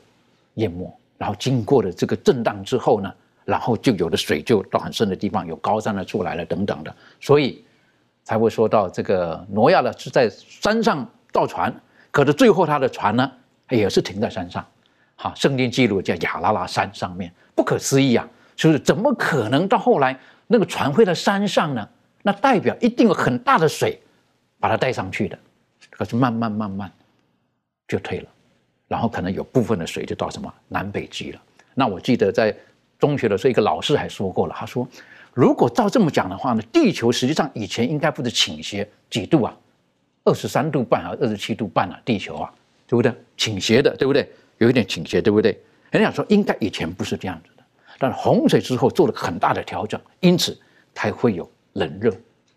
[0.53, 0.89] 淹没。
[1.17, 7.61] 然后经过了这个震荡之后呢，然后就有的水就到很深的地方，有高山的出来了等等的，所以
[8.23, 11.75] 才会说到这个挪亚呢是在山上造船，
[12.09, 13.29] 可是最后他的船呢
[13.69, 14.65] 也是停在山上，
[15.17, 18.25] 好，圣经记录叫亚拉拉山上面，不可思议啊，
[18.55, 18.79] 是不是？
[18.79, 21.85] 怎么可能到后来那个船会在山上呢？
[22.23, 24.01] 那代表一定有很大的水
[24.57, 25.37] 把它带上去的，
[25.89, 26.89] 可是慢慢慢慢
[27.87, 28.29] 就退了。
[28.87, 31.41] 然后可能有部分的水就到什么南北极了。
[31.73, 32.55] 那我记得在
[32.99, 34.87] 中学的时候，一个老师还说过了，他说，
[35.33, 39.57] 如果照这么讲的话呢，地球实际上以前应该不是倾斜几度啊，
[40.23, 42.53] 二十三度半啊，二十七度半啊，地球啊，
[42.87, 43.11] 对不对？
[43.35, 44.29] 倾斜的，对不对？
[44.59, 45.59] 有一点倾斜，对不对？
[45.89, 47.63] 人家说应该以前不是这样子的，
[47.97, 50.55] 但是洪水之后做了很大的调整，因此
[50.93, 52.15] 才会有冷热、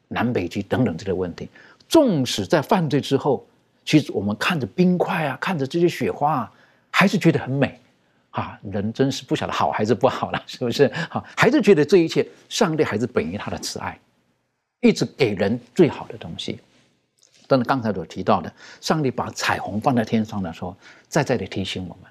[0.09, 1.49] 南北极等等这些问题。
[1.89, 3.47] 纵使在犯罪之后。
[3.89, 6.53] 其实我们看着冰块啊，看着这些雪花啊，
[6.91, 7.81] 还是觉得很美，
[8.29, 10.93] 啊，人真是不晓得好还是不好了， 是不是？
[11.09, 13.99] 好，还是觉得这一切，上帝还是本于他的慈爱，
[14.83, 16.61] 一直给人最好的东西。
[17.47, 20.77] 但是刚才所提到的，上帝把彩虹放在天上的时候，
[21.09, 22.11] 再再的提醒我们，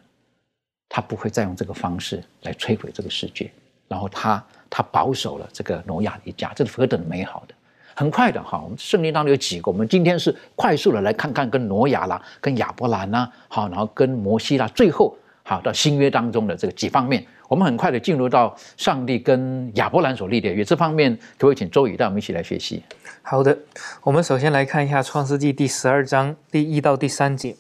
[0.90, 3.52] 他不会再用这个方式来摧毁这个世界，
[3.88, 7.54] 然后他他保守了这个挪亚一家，这是何等美好的。
[8.00, 22.84] 很快的哈，我们圣经当中有几个，我们今天是快速的来看看跟挪亚啦、跟亚伯兰呐，好，然后跟摩西啦，最后好到新约当中的这个几方面，我们很快的进入到上帝跟亚伯兰所立的约这方面，可不可以请周宇带我们一起来学习？
[23.24, 23.58] 好的，
[24.04, 27.56] 我们首先来看一下创世纪第十二章第一到第三节，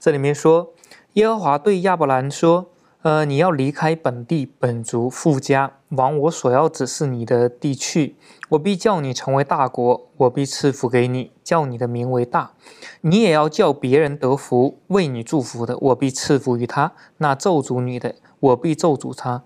[0.00, 0.68] 这里面说，
[1.12, 2.68] 耶和华对亚伯兰说。
[3.02, 8.16] 呃，你要离开本地本族富家，往我所要指示你的地去。
[8.50, 12.52] 我必叫你成为大国，我必赐福给你，叫你的名为大。
[13.00, 19.44] 你也要叫别人得福，为你祝福的，我必赐福于他；那咒诅你的，我必咒诅他。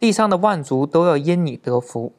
[0.00, 2.12] 地上的万族都要因你得福。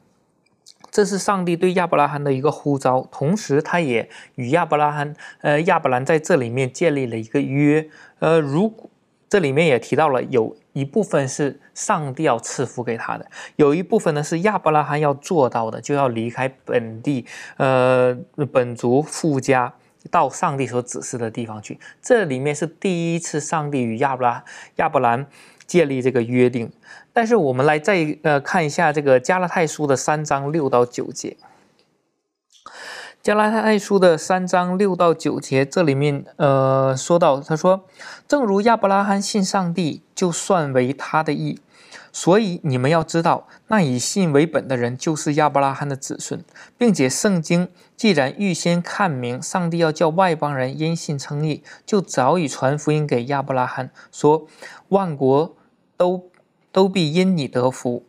[0.90, 7.90] 这是上帝对亚伯拉罕的一个呼召，同时他也与亚伯拉罕，呃，亚伯兰在这里面建立了一个约。
[8.20, 8.88] 呃，如果
[9.34, 18.16] 这里面也提到了，有一部分是上帝要赐福给他的，有一部分呢是亚伯拉罕要做到的，就要离开本地，呃，
[18.52, 19.74] 本族富家，
[20.08, 21.80] 到上帝所指示的地方去。
[22.00, 24.44] 这里面是第一次上帝与亚伯拉
[24.76, 25.26] 亚伯兰
[25.66, 26.70] 建立这个约定。
[27.12, 31.36] 但是我们来再呃看一下这个加拉太书的三章六到九节。
[33.24, 37.86] 加拉太书的三章六到九节，这里面呃说到，他说
[38.28, 41.58] ：“正如亚伯拉罕信上帝，就算为他的义。
[42.12, 46.44] 所以你们要知道，那以信为本的人就是亚伯拉罕的子孙，
[46.76, 54.46] 并且圣经既然预先看明上帝要叫外邦人因信称义，就早已传福音给亚伯拉罕，说
[54.88, 55.56] 万国
[55.96, 56.28] 都
[56.70, 58.04] 都必因你得福。”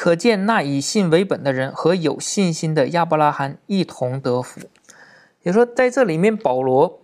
[0.00, 4.62] 可见那以信为本的人和有信心的亚伯拉罕一同得福。
[5.42, 7.02] 也说，在这里面，保罗，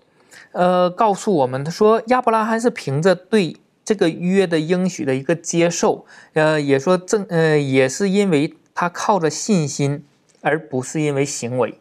[0.53, 10.03] 呃，告诉我们，他说亚伯拉罕是凭着对这个约的应许的一个接受，呃，也说正，呃，也是因为他靠着信心，
[10.41, 11.79] 而不是因为行为。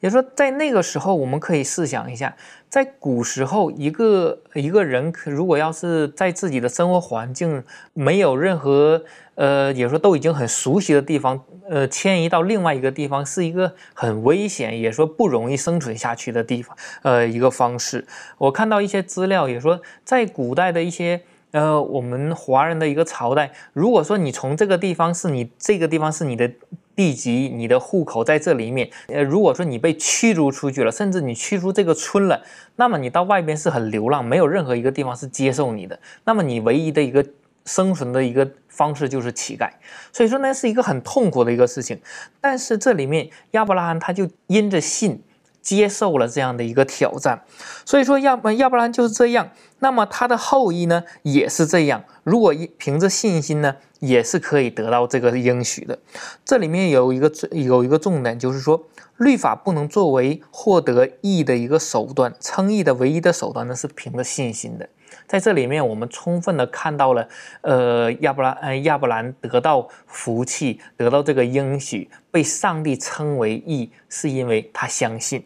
[0.00, 2.36] 也说，在那个时候，我们可以试想一下，
[2.70, 9.02] 在古时候，一个一个人如果要是在自己的生活环境没有任何，
[9.34, 18.06] 呃，也说都已经很熟悉的地方，呃，迁移到另外一个地方，是一个很危险，也说不容易生存下去的地方，呃，一个方式。
[18.38, 21.22] 我看到一些资料，也说在古代的一些。
[21.52, 26.48] 呃，我们华人的一个朝代，如果说你从这个地方是你这个地方是你的
[26.94, 32.42] 地籍，你的户口在这里面，呃，如果说你被驱逐出去了，甚至你驱逐这个村了，
[32.76, 37.24] 那么你到外边是很流浪，没有任何一个地方是接受你的，那么你唯一的一个
[37.64, 39.70] 生存的一个方式就是乞丐，
[40.12, 42.00] 所以说呢是一个很痛苦的一个事情。
[42.40, 45.22] 但是这里面亚伯拉罕他就因着信。
[45.62, 47.42] 接受了这样的一个挑战，
[47.84, 49.50] 所以说亚亚伯拉罕就是这样，
[49.80, 52.02] 那么他的后裔呢也是这样。
[52.24, 55.98] 如果凭着信心呢，也是可以得到这个应许的。
[56.44, 58.84] 这里面有一个有一个重点，就是说
[59.18, 64.88] 律法不能作为获得义的一个手段，称义的唯一的手段呢是凭着信心的。
[65.26, 67.28] 在这里面，我们充分的看到了，
[67.62, 75.44] 呃，亚伯兰，呃，亚伯兰得到福气，得到这个应许，被上帝称为义，是因为他相信。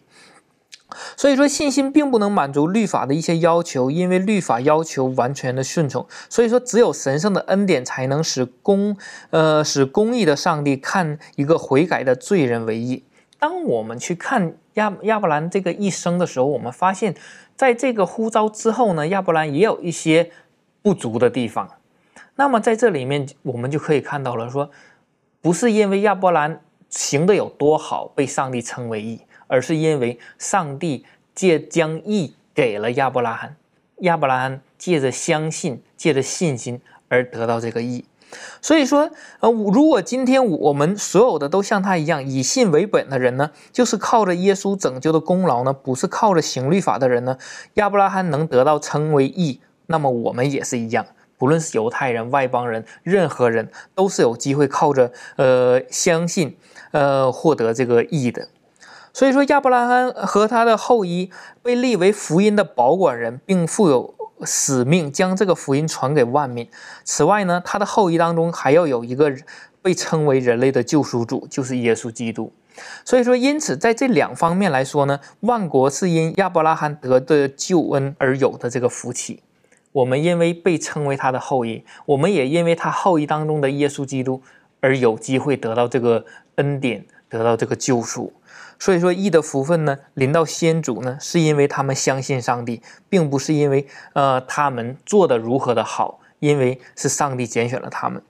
[1.16, 6.06] 所以说，信心并不能满足律法的一些要求，因为律法要求完全的顺从。
[6.28, 8.96] 所以说，只有神圣的恩典才能使公，
[9.30, 13.04] 呃，使公义的上帝看一个悔改的罪人为义。
[13.38, 17.14] 当我们去看亚亚伯兰这个一生的时候，我们发现，
[17.56, 20.30] 在这个呼召之后呢，亚伯兰也有一些
[20.80, 21.68] 不足的地方。
[22.36, 24.70] 那么在这里面，我们就可以看到了，说
[25.42, 29.20] 不是因为亚伯兰行的有多好被上帝称为义。
[29.54, 33.54] 而是因为上帝借将义给了亚伯拉罕，
[33.98, 38.04] 亚伯拉罕借着相信，借着信心而得到这个义。
[38.60, 47.38] 所以说，呃，如果今天我们所有的都像他一样以信为本的人呢，就是靠着耶稣拯救的功劳呢，不是靠着行律法的人呢，
[47.74, 51.06] 亚伯拉罕能得到称为义，那么我们也是一样，
[51.38, 56.56] 不论是犹太人、外邦人，任何人都是有机会靠着呃相信，
[56.90, 58.48] 呃获得这个义的。
[59.14, 61.30] 所以说，亚伯拉罕和他的后裔
[61.62, 64.12] 被立为福音的保管人，并负有
[64.44, 66.68] 使命，将这个福音传给万民。
[67.04, 69.32] 此外呢，他的后裔当中还要有一个
[69.80, 72.52] 被称为人类的救赎主，就是耶稣基督。
[73.04, 79.44] 所以说，因此在这两方面来说呢，万国是因亚伯拉罕得的救恩而有的这个福气。
[79.92, 84.42] 我们因为被称为他的后裔，我们也因为他后裔当中的耶稣基督
[84.80, 86.24] 而有机会得到这个
[86.56, 88.32] 恩典，得到这个救赎。
[88.84, 98.20] 所以说，义的福分呢，临到先祖呢，是因为他们相信上帝，并不是因为呃他们做的如何的好，因为是上帝拣选了他们。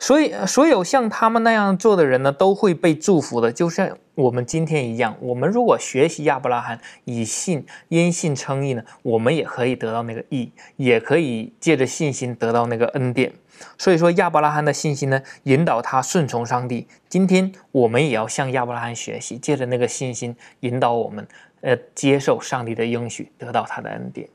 [0.00, 5.16] 所以，所有像他们那样做的人呢，都会被祝福的，就像我们今天一样。
[5.20, 13.32] 我们如果学习亚伯拉罕以信因信称义呢，我们也可以得到那个义，也可以借着信心得到那个恩典。
[13.78, 16.86] 所以说，亚伯拉罕的信心呢，引导他顺从上帝。
[17.08, 21.26] 今天我们也要向亚伯拉罕学习，借着那个信心引导我们，
[21.60, 24.28] 呃，接受上帝的应许，得到他的恩典。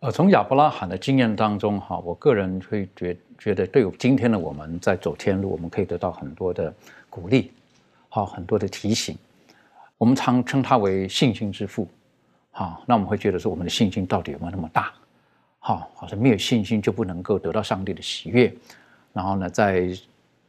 [0.00, 6.72] 呃，从亚伯拉罕的经验当中，哈，我个人会觉觉得，对今天的我们在走天路，我们可以得到很多的
[7.10, 7.52] 鼓励，
[8.08, 9.18] 好，很多的提醒。
[9.96, 11.88] 我们常称他为信心之父，
[12.52, 14.92] 好，那我们会觉得说，我们的信心到底有没有那么大？
[15.68, 18.50] 好，好像没有信心就不能够得到上帝的喜悦。
[19.12, 19.86] 然后呢，在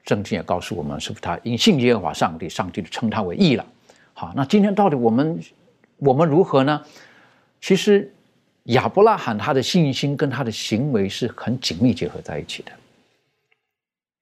[0.07, 3.65] 圣经也告诉我们，是不是他因信耶和华上帝，上帝就称他为义了？
[4.13, 5.37] 好，那今天到底我们
[5.97, 6.81] 我们如何呢？
[7.59, 8.09] 其实
[8.63, 12.71] 亚伯拉罕他的信心跟他的行为是很紧密结合在一起的。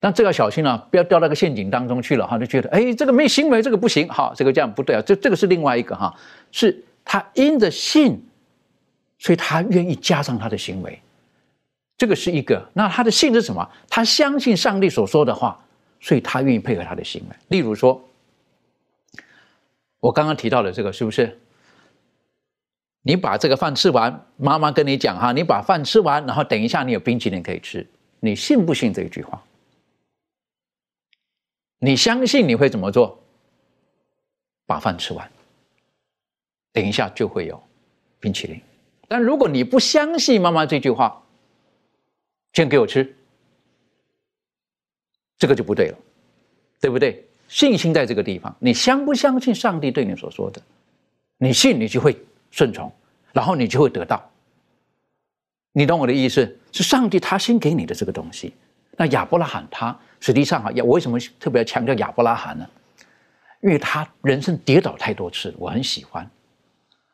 [0.00, 5.02] 但这要小心啊，不要掉到个陷阱当中去了哈，就觉得哎，这个没行为，这个不行，哈，这个这样不对啊。
[5.06, 6.12] 这这个是另外一个哈，
[6.50, 8.20] 是他因着信。
[9.18, 11.00] 所以他愿意加上他的行为，
[11.96, 12.64] 这个是一个。
[12.72, 13.68] 那他的信是什么？
[13.88, 15.60] 他相信上帝所说的话，
[16.00, 17.36] 所以他愿意配合他的行为。
[17.48, 18.00] 例如说，
[20.00, 21.38] 我刚刚提到的这个，是不是？
[23.02, 27.86] 你把这个饭吃完，妈妈跟你讲哈，你把饭吃完，然后等一下你有冰淇淋可以吃。
[28.20, 29.42] 你信不信这一句话？
[31.78, 33.18] 你相信你会怎么做？
[34.66, 35.30] 把饭吃完，
[36.72, 37.60] 等一下就会有
[38.20, 38.60] 冰淇淋。
[39.08, 41.22] 但如果你不相信妈妈这句话，
[42.52, 43.16] 先给我吃，
[45.38, 45.98] 这个就不对了，
[46.80, 47.24] 对不对？
[47.48, 50.60] 信心在这个地方，你相不相信上帝对你所说的？
[51.38, 52.14] 你信，你就会
[52.50, 52.92] 顺从，
[53.32, 54.30] 然后你就会得到。
[55.72, 56.58] 你懂我的意思？
[56.70, 58.52] 是上帝他先给你的这个东西。
[58.96, 62.68] 那亚伯拉罕他实际上啊，我为什么特别强调亚伯拉罕呢？
[63.60, 66.28] 因为他人生跌倒太多次，我很喜欢。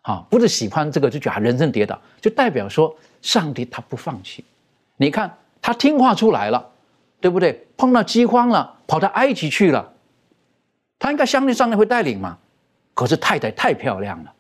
[0.05, 4.45] 啊，不是喜欢这个就觉得人生跌倒，就代表说上帝他不放弃。
[4.99, 6.71] 你看他听话出来了，
[7.21, 7.67] 对不对？
[7.77, 9.93] 碰到饥荒了，跑到埃及去了，
[10.99, 12.37] 他应该相信上帝会带领嘛。
[12.93, 14.33] 可是太太太漂亮了，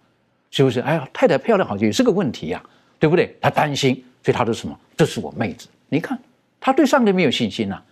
[0.51, 0.81] 是不是？
[0.81, 2.63] 哎呀，太太漂亮好像也是个问题呀，
[2.99, 3.35] 对不对？
[3.41, 4.79] 他担心，所以他说什么？
[4.97, 5.67] 这是我妹子。
[5.89, 6.19] 你看
[6.61, 7.83] 他对上帝没有信心呐，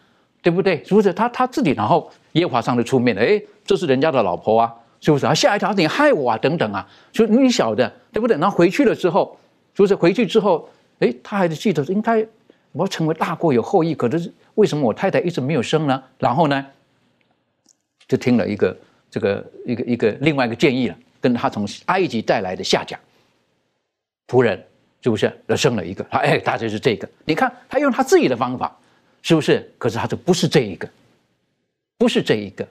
[0.42, 0.84] 对不对？
[0.84, 1.10] 是不是？
[1.10, 4.74] 他他自己然后耶和华上帝出面了，哎，这是人家的老婆啊。
[5.02, 5.34] 是不是啊？
[5.34, 6.38] 吓一跳，你害我啊？
[6.38, 6.88] 等等啊！
[7.10, 8.38] 就你晓得，对不对？
[8.38, 9.36] 然后回去了之后，
[9.74, 12.24] 是不是回去之后，哎，他还是记得应该
[12.70, 16.00] 我成为大国有后裔，可是为什么我太太一直没有生呢？
[16.18, 16.64] 然后呢，
[18.06, 18.76] 就听了一个
[19.10, 22.96] 这个一个一个另外一个建议了，跟他从埃及带来的下家
[24.28, 24.64] 仆人，
[25.02, 25.36] 是不是？
[25.48, 27.08] 而生了一个，他哎，大概是这个。
[27.24, 28.78] 你看他用他自己的方法，
[29.20, 29.68] 是不是？
[29.78, 30.88] 可是他就不是这一个，
[31.98, 32.64] 不是这一个。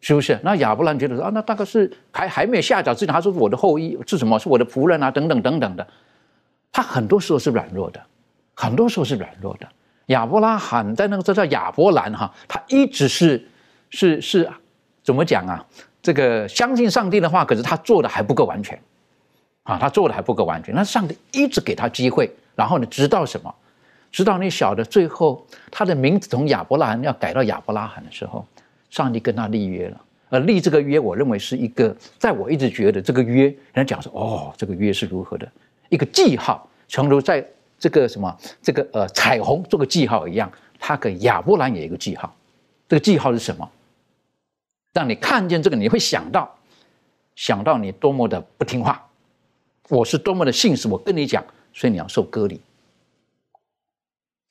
[0.00, 0.38] 是不是？
[0.42, 4.38] 那亚伯兰觉得说啊，那大概是还还没有下脚之前，他说我的后裔是什么？
[4.38, 5.86] 是我的仆人啊，等等等等的。
[6.72, 8.00] 他很多时候是软弱的，
[8.54, 9.68] 很多时候是软弱的。
[10.06, 13.46] 亚伯拉罕在那个这叫亚伯兰哈，他一直是
[13.90, 14.50] 是是
[15.02, 15.64] 怎么讲啊？
[16.02, 18.80] 这个相信上帝的话，可是他做的还不够完全
[19.64, 20.74] 啊，他做的还不够完全。
[20.74, 23.54] 那上帝一直给他机会，然后呢，直到什么？
[24.10, 28.44] 直到你晓得最后他的名字从亚伯拉罕要改到亚伯拉罕的时候，
[28.90, 30.00] 上帝跟他立约了。
[30.28, 35.50] 而立这个约，我认为是一个，在我一直觉得这个约，人家讲说，哦，这个约是如何的
[35.88, 37.44] 一个记号，诚如在
[37.78, 42.32] 这个什么这个呃彩虹做个记号一样，他给亚伯兰也一个记号。
[42.88, 43.68] 这个记号是什么？
[44.92, 46.56] 让你看见这个，你会想到，
[47.34, 49.04] 想到你多么的不听话，
[49.88, 52.60] 我是多么的信实，我跟你讲，所以你要受割礼，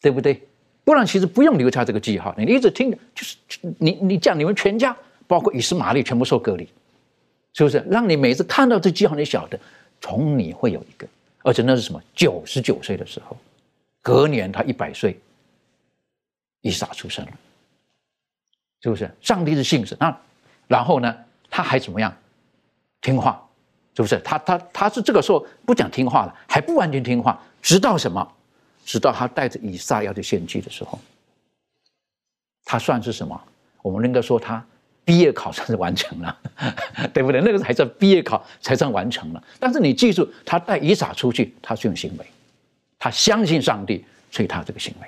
[0.02, 0.42] 对不对？
[0.90, 3.38] 不然其实不用留下这个记号，你一直听着，就是
[3.78, 4.96] 你你讲你们全家。
[5.28, 6.68] 包括以斯玛利全部受隔离，
[7.54, 7.86] 是不是？
[7.88, 9.60] 让你每次看到这记号，你晓得
[10.02, 11.08] 从你会有一个，
[11.44, 12.02] 而且那是什么？
[12.16, 13.38] 九十九岁的时候，
[14.02, 15.20] 隔年他一百岁，
[16.62, 17.32] 以撒出生了，
[18.82, 19.08] 是不是？
[19.22, 20.20] 上帝是信使，那
[20.68, 21.16] 然后呢？
[21.48, 22.12] 他还怎么样？
[23.00, 23.48] 听话，
[23.96, 24.18] 是不是？
[24.22, 28.28] 他他他是这个时候不讲听话了，还不完全听话，直到什么？
[28.90, 30.98] 直到他带着以撒要去献祭的时候，
[32.66, 33.40] 他算是什么？
[33.84, 34.66] 我们应该说他。
[35.06, 36.40] 毕业考算是完成了，
[37.12, 37.42] 对不对？
[37.42, 39.44] 那个才叫毕业考才算完成了。
[39.60, 42.26] 但是你记住，他带以撒出去，他是用行为，
[43.00, 45.08] 他相信上帝，所以他有这个行为，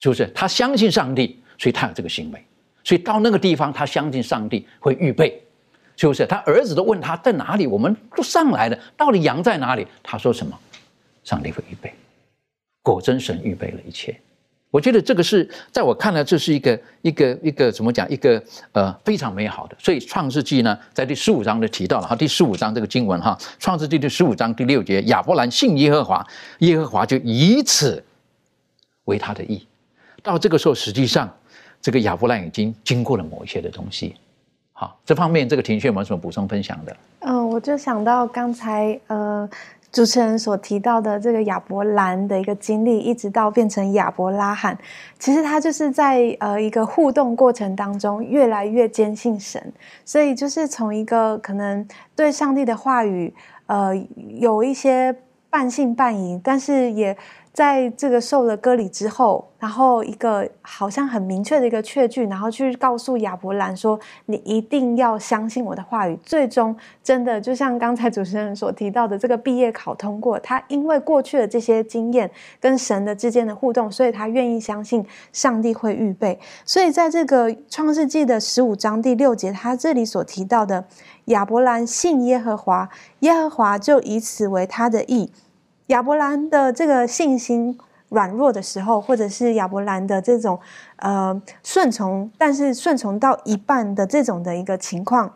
[0.00, 0.26] 是不是？
[0.34, 2.44] 他相信上帝，所以他有这个行为。
[2.84, 5.42] 所以到那个地方，他相信上帝会预备，
[5.96, 6.26] 是不是？
[6.26, 9.86] 他儿子都问他在哪里，我们都上来了，到底羊在哪里？
[10.02, 10.58] 他说什么？
[11.24, 11.90] 上帝会预备。
[12.86, 14.16] 果真，神预备了一切。
[14.70, 18.08] 我觉得这个是在我看来，这是一个一个一个怎么讲？
[18.08, 19.76] 一个呃非常美好的。
[19.76, 26.24] 所以创世纪呢，在第十五章就提到了哈，第十五章这个经文哈，创世纪第十五章第六节，亚伯兰信耶和华，
[26.60, 28.04] 耶和华就以此
[29.06, 29.66] 为他的意。
[30.22, 31.28] 到这个时候，实际上
[31.82, 34.14] 这个亚伯兰已经经过了某一些的东西。
[34.72, 36.96] 好，这方面这个庭轩有没有什么补充分享的？
[37.20, 39.48] 嗯，我就想到刚才呃。
[39.96, 44.76] 主持人所提到的这个亚伯兰的一个经历，一直到变成亚伯拉罕，
[45.18, 49.72] 其实他就是在呃一个互动过程当中，越来越坚信神，
[50.04, 53.32] 所以就是从一个可能对上帝的话语，
[53.68, 53.96] 呃，
[54.38, 55.16] 有一些
[55.48, 57.16] 半信半疑，但是也。
[57.56, 72.30] 在这个受了割礼之后，然后一个好像很明确的一个确据，然后去告诉亚伯兰说：“你一定要相信我的话语。”最终真的就像刚才主持人所提到的，这个毕业考通过，他因为过去的这些经验
[72.60, 75.02] 跟神的之间的互动，所以他愿意相信
[75.32, 76.38] 上帝会预备。
[76.66, 80.84] 所以在这个创世纪的十五章第六节，他这里所提到的
[81.24, 82.86] 亚伯兰信耶和华，
[83.20, 85.32] 耶和华就以此为他的义。
[85.86, 87.78] 亚伯兰的这个信心
[88.08, 90.58] 软弱的时候，或者是亚伯兰的这种
[90.96, 95.32] 呃顺从，但是顺从到一半的这种的一个情况，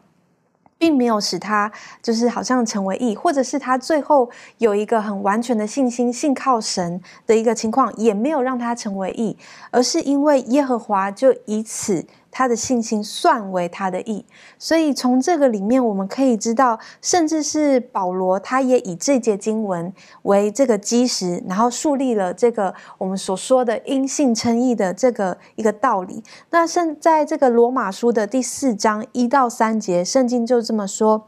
[0.78, 1.70] 并没有使他
[2.02, 9.36] 就是好像成为义，或者是他最后有一个很完全的信心，信靠神的一个情况，也没有让他成为义，
[9.70, 12.06] 而是因为耶和华就以此。
[12.30, 14.24] 他的信心算为他的义，
[14.58, 26.22] 所以从这个里面我们可以知道，甚至是保罗他也以这节经文为这个基石，然后树立了这个我们所说的因信称义的这个一个道理。
[26.50, 31.26] 那圣在这个罗马书的第四章一到三节，圣经就这么说：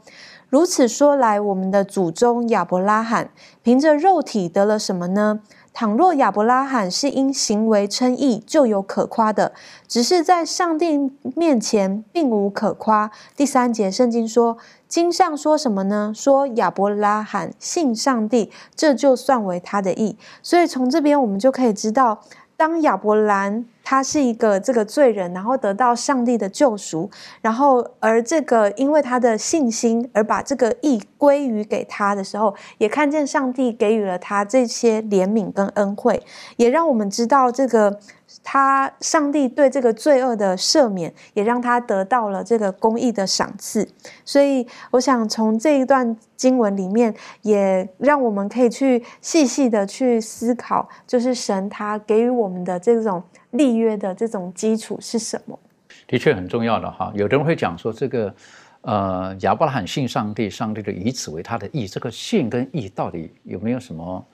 [0.49, 3.31] 如此说来，我们的祖宗亚伯拉罕
[3.61, 5.41] 凭着肉体得了什么呢？
[5.73, 9.51] 倘若亚伯拉罕是因行为称义，就有可夸的；
[9.87, 13.09] 只是在上帝面前，并无可夸。
[13.35, 14.57] 第三节圣经说
[14.87, 16.13] ：“经上说什么呢？
[16.15, 22.21] 说亚伯拉罕信上帝，这就算为他的义。”所以从这边我们就可以知道。
[22.55, 27.09] 当亚伯兰他是一个这个罪人，然后得到上帝的救赎，
[27.41, 36.23] 然后而这个因为他的信心而把这个义归于给他的时候，也看见上帝给予了他这些怜悯跟恩惠，
[36.57, 37.99] 也让我们知道这个。
[38.43, 43.87] 他上帝对这个罪恶的赦免，也让他得到了这个公义的赏赐。
[44.25, 55.57] 所以，我想从这一段经文里面，也让我们可以去细细的去思考，就是神他给予我们的这种立约的这种基础是什么？
[56.05, 57.11] 的确很重要的哈。
[57.15, 58.35] 有的人会讲说，这个
[58.81, 61.87] 呃亚伯拉罕信上帝，上帝就以此为他的义。
[61.87, 64.25] 这个信跟义到底有没有什么？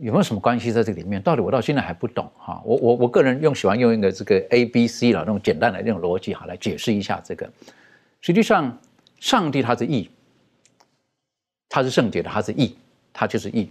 [0.00, 1.20] 有没有什么关系在这里面？
[1.20, 2.62] 到底我到现在还不懂哈。
[2.64, 7.50] 我我我个人用喜欢用一个这个 A B C 了那种简单的那种逻辑哈来解释一下这个。
[8.22, 8.78] 实际上，
[9.20, 10.08] 上帝他是义，
[11.68, 12.74] 他是圣洁的，他是义，
[13.12, 13.70] 他就是义。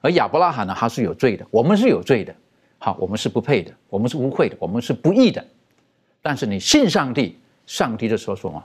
[0.00, 2.34] 而亚伯拉罕呢，他是有罪的，我们是有罪的，
[2.78, 5.44] 好，我们是不配的，我们是污秽的，我们是不义的。
[6.20, 8.62] 但是你信上帝，上帝就说什么，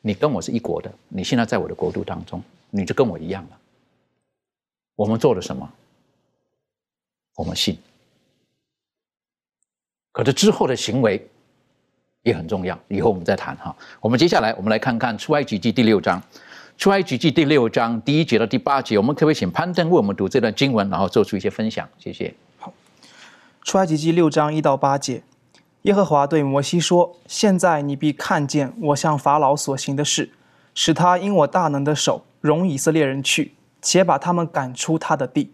[0.00, 3.58] 你跟我是一国的，你现在在我的国度当中，你就跟我一样了。
[4.96, 5.70] 我们做了什么？
[7.38, 7.78] 我们信。
[10.10, 11.24] 可是之后的行为
[12.22, 13.74] 也很重要，以后我们再谈哈。
[14.00, 16.20] 我们接下来我们来看看出埃及记第六章，
[16.76, 21.88] 出埃及记第六章第一节到第八节，我们可不可以请攀登为我们读这段经文，然后做出一些分享？
[21.96, 22.34] 谢谢。
[22.58, 22.74] 好，
[23.62, 25.22] 出埃及记六章一到八节，
[25.82, 30.32] 耶和华对摩西说：“现在你必看见我向法老所行的事，
[30.74, 35.52] 使他因我大能的手容以色列人去，且把他们赶出他的地。”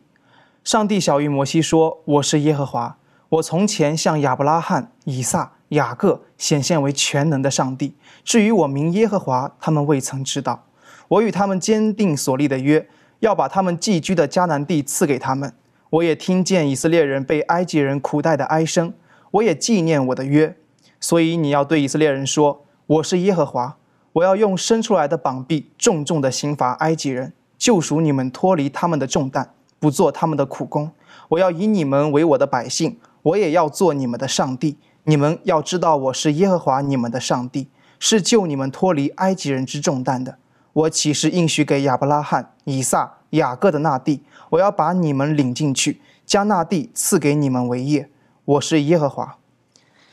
[0.65, 2.97] 上帝小谕摩西说：“我是耶和华。”
[3.29, 7.95] 我从前向亚伯拉罕、以撒、雅各显现为全能的上帝。
[8.25, 10.65] 至于我名耶和华，他们未曾知道。
[11.09, 12.89] 我与他们坚定所立的约，
[13.21, 15.53] 要把他们寄居的迦南地赐给他们。
[15.91, 18.95] 我也听见以色列人被埃及人苦待的哀声，
[19.33, 20.57] 我也纪念我的约。
[20.99, 23.77] 所以你要对以色列人说：“我是耶和华，
[24.15, 29.53] 我要用伸出来的膀臂重重的刑罚埃及人，救赎你们脱离他们的重担，
[29.85, 30.91] 不做他们的苦工。
[31.29, 37.69] 我要以你们为我的百姓。”我也要做你们的上帝，你们要知道我是耶和华你们的上帝，
[37.99, 40.37] 是救你们脱离埃及人之重担的。
[40.75, 44.23] 我岂是应许给亚伯拉罕、以撒、雅各的那地？
[44.51, 48.11] 我要把你们领进去，将那地赐给你们为业。
[48.45, 49.37] 我是耶和华。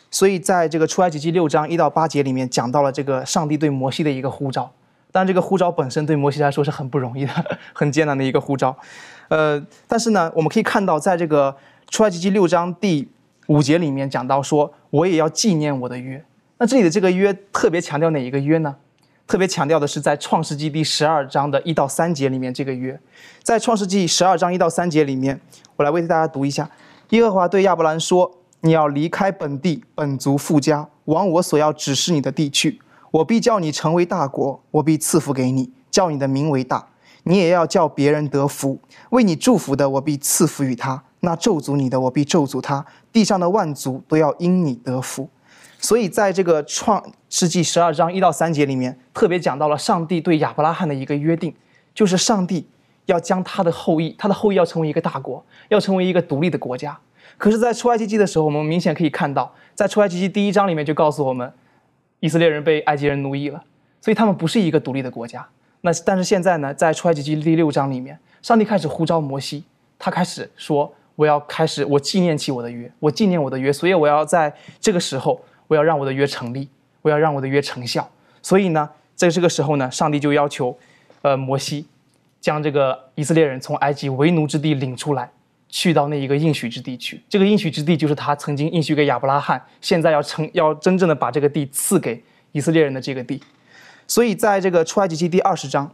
[0.10, 4.72] 所以，在这个出埃及记六章一到八节里面，讲到了这个上帝对摩西的一个呼召。
[5.12, 7.34] 但这个呼召本身对摩西来说是很不容易的，
[7.76, 8.74] 很艰难的一个呼召。
[9.32, 11.56] 呃，但是呢，我们可以看到，在这个。
[11.90, 13.06] 出埃及记六章第
[13.48, 16.24] 五节里面讲到说，我也要纪念我的约。
[16.58, 18.74] 那这里的这个约特别强调哪一个约呢？
[19.28, 22.98] 特别强调的是在创世纪第十二章的一到三节里面这个约。
[23.44, 25.38] 在创世纪十二章一到三节里面，
[25.76, 26.70] 我来为大家读一下：
[27.10, 32.80] 耶和华对亚伯兰说：“你要离开本地、本族、富家，往我所要指示你的地去。
[33.12, 36.88] 我必叫你成为大国，我必赐福给你，叫你的名为大。
[37.24, 38.80] 你也要叫别人得福。
[39.12, 45.30] 为你祝福的，我必赐福于他。”那咒诅你的，我必咒诅他；地上的万族都要因你得福。
[45.80, 51.54] 所以，在这个创世纪十二章一到三节里面，特别讲到了上帝对亚伯拉罕的一个约定，
[51.94, 52.68] 就是上帝
[53.06, 56.98] 要将他的后裔，他的后裔要成为一个大国，要成为一个独立的国家。
[57.38, 61.54] 可是，在出埃及记的时候，我们明显可以看到，在出埃及记第一章里面就告诉我们，
[62.20, 63.64] 以色列人被埃及人奴役了，
[64.00, 65.48] 所以他们不是一个独立的国家。
[65.82, 69.64] 那但是现在呢，在出埃及记第六章里面，上帝开始呼召摩西，
[70.00, 70.94] 他开始说。
[71.18, 76.68] 我要开始，我纪念起我的约，我纪念我的约，所以我要在这个时候，我要让我的约成立，
[77.04, 78.10] 我要让我的约成效。
[78.42, 80.76] 所以呢，在这个时候呢，上帝就要求，
[81.22, 81.86] 呃，摩西
[82.40, 85.30] 将这个以色列人从埃及为奴之地领出来，
[85.70, 87.22] 去到那一个应许之地去。
[87.30, 92.24] 这个应许之地就是他曾经应许给亚伯拉罕，现在要成要真正的把这个地赐给
[92.54, 93.44] 以色列人的这个地。
[94.12, 95.90] 所以在这个出埃及记第二十章，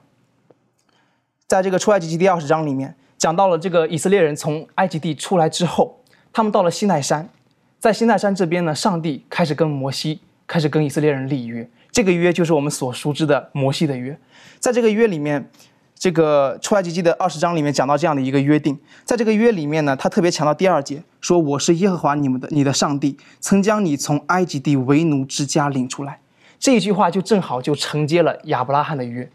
[1.46, 2.96] 在这个出埃及记第二十章里面。
[3.16, 6.02] 讲到了这个以色列人从埃及地出来之后，
[6.34, 7.30] 他们到了西奈山，
[7.78, 14.20] 在西奈山这边呢，上帝开始跟摩西开始跟以色列人立约，这个约就是我们所熟知的摩西的约。
[14.60, 15.52] 在这个约里面，
[15.94, 26.20] 这个出埃及记的二十章里面讲到这样的一个约定，在这个约里面呢，他特别强调第二节，说我是耶和华你们的你的上帝，曾将你从埃及地为奴之家领出来。
[26.60, 29.30] 这一句话就正好就承接了亚伯拉罕的约。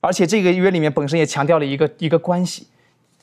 [0.00, 2.68] 而且这个约里面本身也强调了一个一个关系，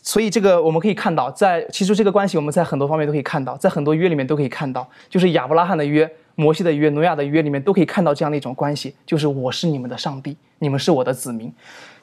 [0.01, 11.53] 所以这个我们可以看到，在其实这个关系我们在很多方面都可以看到，在很多约里面都可以看到，就是亚伯拉罕的约、摩西的约、挪亚的约里面都可以看到这样的一种关系，就是我是你们的上帝，你们是我的子民。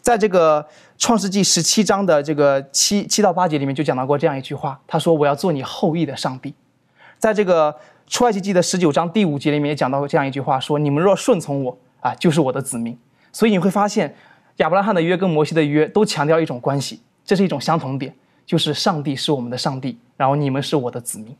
[0.00, 0.66] 在这个
[0.96, 6.54] 创世纪十七章的这个七七到八节里面就讲到过这样一句话，他说我要做你后裔的上帝。
[7.18, 7.76] 在这个
[8.10, 12.94] 出埃及记的十九章第五节里面也讲到过这样一句话，说你们若顺从我啊，就是我的子民。
[13.32, 14.14] 所以你会发现。
[14.56, 21.34] 亚伯拉罕的约跟摩西的约都强调一种关系，这是一种相同点，就是上帝是我们的上帝，然后你们是我的子民。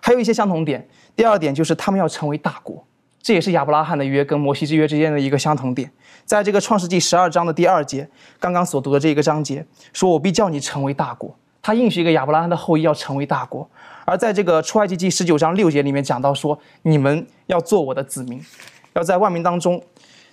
[0.00, 2.82] 还有一些相同点，第二点就是他们要成为大国，
[3.20, 5.90] 这也是亚伯拉罕的约跟摩西之约之间的一个相同点。
[6.24, 8.08] 在这个创世纪十二章的第二节，
[8.40, 13.68] 刚刚所读的这一个章节，说我必叫你成为大国，他应许一个亚伯拉罕的后裔要成为大国。
[14.04, 18.40] 而在这个出埃及记十九章六节里面讲到说，你们要做我的子民，
[18.94, 19.82] 要在万民当中。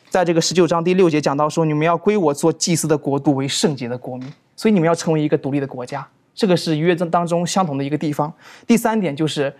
[0.09, 6.07] 在这个十九章第六节讲到说，你们要归我做祭司的国度为圣洁的国民，所以你们要成为一个独立的国家。
[6.33, 8.33] 这个是约当中相同的一个地方。
[8.65, 9.53] 第三点就是，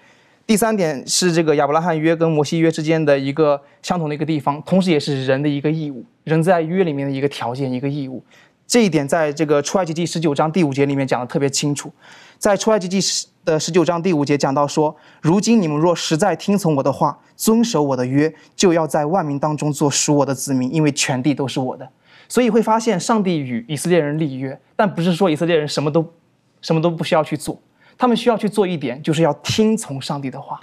[0.48, 8.24] 第三点是这个亚伯拉罕约跟摩西约之间的一个相同的一个地方，同时也是人的一个义务，人在约里面的一个条件，一个义务。
[8.66, 11.92] 这一点在这个出埃及记十九章第五节里面讲的特别清楚。
[12.40, 21.88] 在出埃及记十的十九章第五节讲到说：“如今你们若实在听从我的话，遵守我的约，就要在万民当中做属我的子民，因为全地都是我的。”
[22.30, 26.14] 所以会发现上帝与以色列人立约，但不是说以色列人什么都
[26.62, 27.60] 什么都不需要去做，
[27.98, 30.62] 他们需要去做一点，就是要听从上帝的话。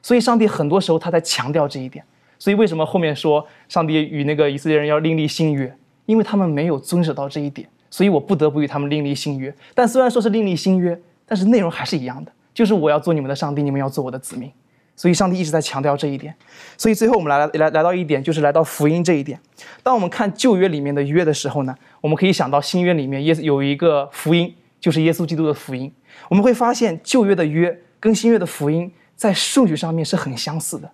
[0.00, 2.04] 所以上帝很多时候他在强调这一点。
[2.38, 5.76] 所以为什么后面说上帝与那个以色列人要另立新约？
[6.04, 9.52] 因为他们没有遵守到这一点，所以我不得不与他们另立新约。
[9.74, 10.96] 但虽然说是另立新约，
[11.26, 14.50] 但是内容还是一样的，就是我要做你们的上帝，你们要做我的子民。
[14.98, 16.34] 所以上帝一直在强调这一点。
[16.78, 19.38] 所以最后我们来来来到一点，就是来到福音这一点。
[19.82, 25.92] 当我们看旧约里面的约的时候呢，我们可以想到新约里面耶稣有一个福音，就是耶稣基督的福音。
[26.30, 30.90] 我们会发现旧约的约跟新约的福音在顺序上面是很相似的。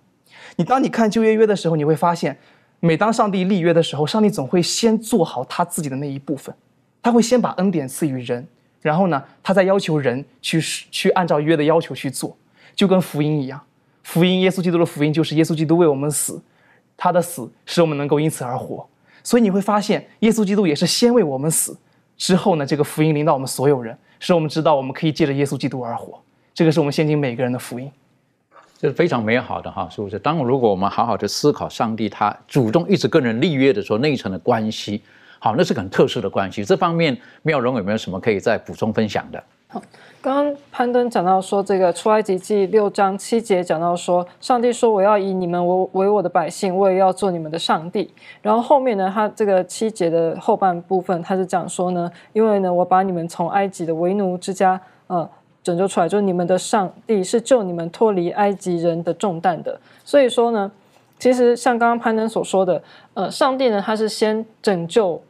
[0.57, 2.37] 你当你看旧约约的时候，你会发现，
[2.81, 6.53] 每当上帝立约的时候，上帝总会先做好他自己的那一部分，
[7.01, 8.45] 他会先把恩典赐予人，
[8.83, 12.37] 然后呢，他再要求人去去按照约的要求去做，
[12.75, 13.59] 就跟福音一样。
[14.03, 16.39] 福音，耶稣基督的福音就是耶稣基督为我们死，
[16.97, 18.85] 他的死使我们能够因此而活。
[19.23, 21.75] 所以你会发现，耶稣基督也是先为我们死，
[22.17, 26.21] 之后呢，这个福音临到我们所有人，使我们知道我们可以借着耶稣基督而活。
[26.53, 27.89] 这个是我们现今每个人的福音。
[28.77, 30.19] 这是非常美好的哈，是不是？
[30.19, 35.01] 当如果我们好好的思考上帝他主动一直跟人立约的时候，那一层的关系，
[35.43, 36.63] 好，那是很特殊的关系。
[36.63, 39.43] 这方面妙容有没有什么可以再补充分享的？
[39.67, 39.81] 好，
[40.21, 48.09] 刚刚潘登讲到说，这个出埃及记六章七节讲到说，上帝说我要以你们为为我的百姓，我也要做你们的上帝。
[48.41, 55.29] 然后后面呢，他这个七节的后半部分，他是讲说呢，因为呢，我把你们从埃及的为奴之家，呃。
[55.61, 59.79] 拯救出来，就是你们的上帝是救你们脱离埃及人的重担的。
[60.03, 60.69] 所以说呢，
[61.17, 62.83] 其实像刚刚潘登所说的，
[63.13, 65.21] 呃，上帝呢，他是先拯救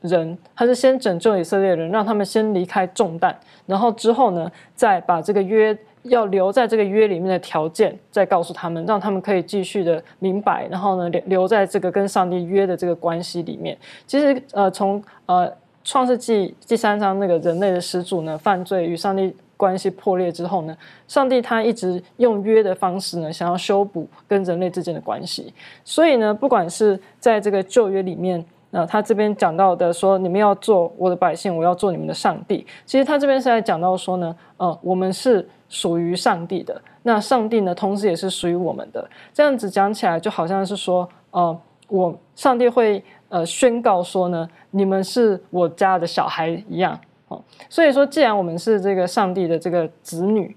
[0.00, 3.34] 人，他是先拯救以色列人，让他们先离开重担，
[3.66, 13.76] 然后之后呢，再把这个约要留在这个约里面的条件，再告诉他们，让他们可以继续的明白，然后呢，留留在这个跟上帝约的这个关系里面。
[14.06, 15.52] 其实呃，从呃
[15.84, 19.34] 创世纪第三章那个人类的始祖呢，犯罪与上帝。
[19.54, 20.76] 关系破裂之后呢，
[21.06, 25.54] 上帝他一直用约的方式呢，想要修补跟人类之间的关系。
[25.84, 28.44] 所以呢，不管是在这个旧约里面，
[28.74, 32.66] 那他这边讲到的说，你们要做我的百姓，我要做你们的上帝。
[32.86, 39.06] 其实他这边是在讲到说呢，呃，我们是属于上帝的，那上帝呢，同时也是属于我们的。
[39.32, 46.98] 这样子讲起来，就好像是说，呃，我上帝会呃宣告说呢，你们是我家的小孩一样。
[47.28, 50.56] 哦所以说，既然我们是这个上帝的这个子女，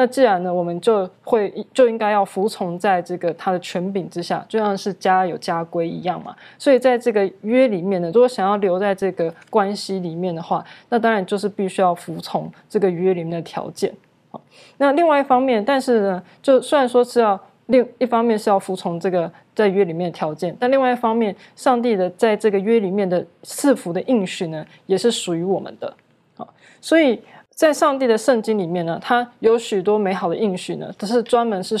[0.00, 6.36] 那既然呢，我们就会就应该要服从在这个他的权柄之下，就像是家有家规一样嘛。
[6.56, 13.92] 所以在这个约里面呢，如果想要留在这个关系里面的话，那当然就是必须要服从这个约里面的条件。
[14.30, 14.40] 好，
[14.76, 25.92] 那另外一方面，但是呢，就虽然说是要另一方面是要服从这个在约里面的条件，但另外一方面，上帝的在这个约里面的赐福的应许呢，也是属于我们的。
[26.36, 26.48] 好
[26.80, 27.20] 所以
[27.58, 31.76] 在上帝的圣经里面呢，他有许多美好的应许呢，都是专门是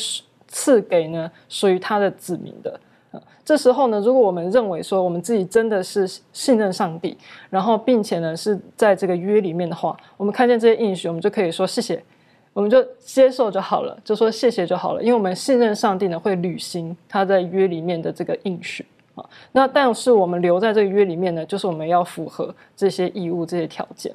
[0.48, 2.80] 赐给呢属于他的子民的。
[3.44, 7.16] 这时候呢，如果我们认为说我们自己真的是信任上帝，
[7.48, 12.02] 然后并且呢是在这个约里面的话，我们看见这些应许，我们就可以说谢谢，
[12.52, 19.24] 我们就接受就好了，就说谢谢就好了，因为我们信任上帝呢会履行他在约里面的这个应许啊。
[19.52, 24.12] 那但是我们留在这个约里面呢，就是我们要符合这些义务、这些条件。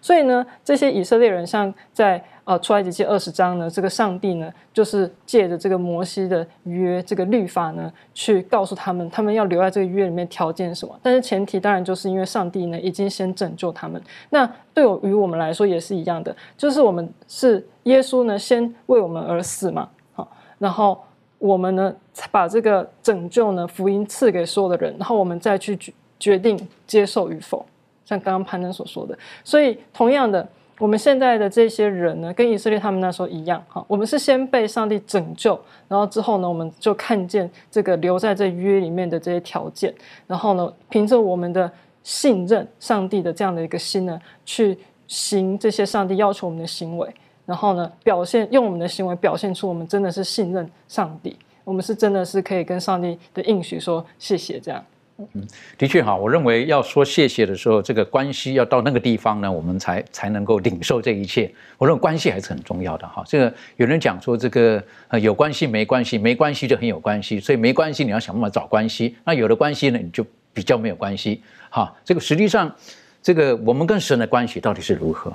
[0.00, 10.94] 所以呢，这些以色列人像在呃出埃及记二十章呢，这个上帝呢，就是借着这个摩西的约，这个律法呢，去告诉他们，他们要留在这个约里面条件什么。
[11.02, 14.00] 但是前提当然就是因为上帝呢，已经先拯救他们。
[14.30, 21.02] 那对我与我们来说也是一样的，就是我们是耶稣呢，先为我们而死嘛，好，然后
[21.38, 21.94] 我们呢，
[22.30, 27.64] 把这个拯救呢福音赐给所有的人，然后我们再去决决定接受与否。
[28.04, 30.46] 像刚刚潘登所说的，所以同样的，
[30.78, 39.94] 我们现在的这些人呢，跟以色列他们那时候一样，哈，我们是先被上帝拯救，然后之后呢，我们就看见这个留在这约里面的这些条件，
[40.26, 41.70] 然后呢，凭着我们的
[42.02, 44.76] 信任上帝的这样的一个心呢，去
[45.06, 47.08] 行这些上帝要求我们的行为，
[47.46, 54.84] 然后呢，表现用我们的行为表现出我们真的是信任上帝，我们是真的是可以跟上帝的应许说谢谢这样。
[55.16, 55.46] 嗯，
[55.78, 61.48] 的确哈，我认为要说谢谢的时候，这个关系要到那个地方呢，我们才才能够领受这一切。
[61.78, 63.22] 我认为关系还是很重要的哈。
[63.24, 69.16] 这个有人讲说，这个呃有关系没关系，没关系就很有关系，所以没关系你要想办法找关系。
[69.24, 71.40] 那有了关系呢，你就比较没有关系。
[71.70, 72.74] 哈，这个实际上，
[73.22, 75.32] 这个我们跟神的关系到底是如何，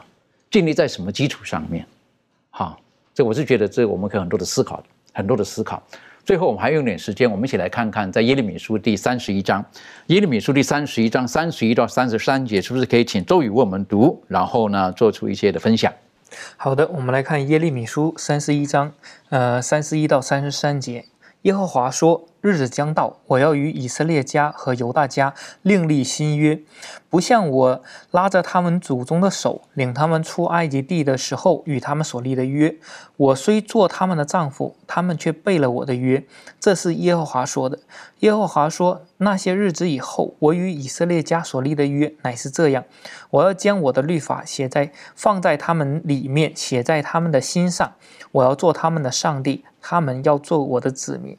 [0.52, 1.86] 建立在什么基础上面？
[2.52, 2.78] 哈，
[3.14, 5.82] 这我是觉得这我们可以很多的思考，很多的思考。
[6.30, 9.66] 最后我们还用点时间，我们一起来看看在耶利米书第三十一章，
[10.10, 15.92] 耶利米书第三十一章三十一到三十三节，是不是可以请周宇为我们读，然后呢做出一些的分享？
[16.56, 18.92] 好的，我们来看耶利米书三十一章，
[19.30, 21.06] 呃，三十一到三十三节，
[21.44, 22.26] 耶和华说。
[22.42, 26.58] 日子将到，我要与以色列家和犹大家另立新约，
[27.10, 32.74] 不像我拉着他们祖宗的手，领他们出埃及地的时候与他们所立的约。
[33.18, 36.24] 我虽做他们的丈夫，他们却背了我的约。
[36.62, 37.78] 这是耶和华说的。
[38.20, 42.86] 耶和华说：那些日子以后，我与以色列家所立的约乃是这样：
[43.32, 47.92] 我要将我的律法写在放在他们里面，写在他们的心上。
[48.32, 51.38] 我要做他们的上帝，他们要做我的子民。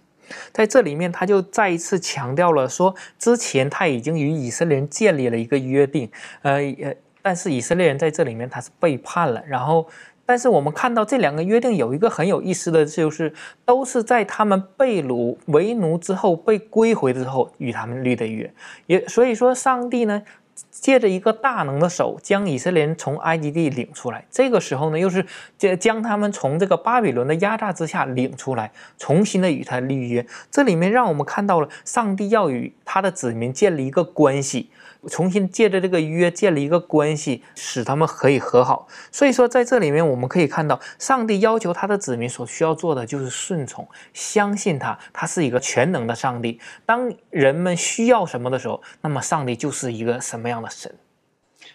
[0.52, 6.08] 在这里面，他就再一次强调了说，之前他已经与以色列人建立了一个约定，
[6.42, 9.42] 呃呃，但是以色列人在这里面他是背叛了。
[9.44, 9.88] 然后，
[10.24, 13.34] 但是我们看到这两个约定有一个很有意思的就是，
[13.64, 18.48] 都是在他们被掳为奴之后被归回之后与他们立的约。
[18.86, 20.22] 也所以说，上帝呢。
[20.70, 24.24] 借着一个大能的手，将以色列人从埃及地领出来。
[24.30, 25.24] 这个时候呢，又是
[25.58, 30.26] 将将他们从这个巴比伦的压榨之下领出来，重新的与他立约。
[30.50, 34.70] 这里面让我们看到了上帝要与他的子民建立一个关系。
[35.08, 38.86] 重新借着这个约建立一个关系，使他们可以和好。
[39.10, 46.60] 所以说，在这里面我们可以看到，上帝要求他的子民所需要做的就是顺从，相信他，他是一个全能的上帝。
[46.84, 50.92] 当人们需要什么的时候，那么上帝就是一个什么样的神？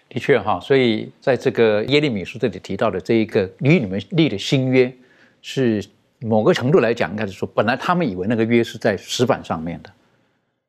[0.07, 4.93] 的确哈，所以在这个耶利米书这里提到的这一个与你们立的新约，
[5.41, 5.83] 是
[6.19, 9.89] 某个程度来讲，应该是说，本来他们以为那个约是在石板上面的。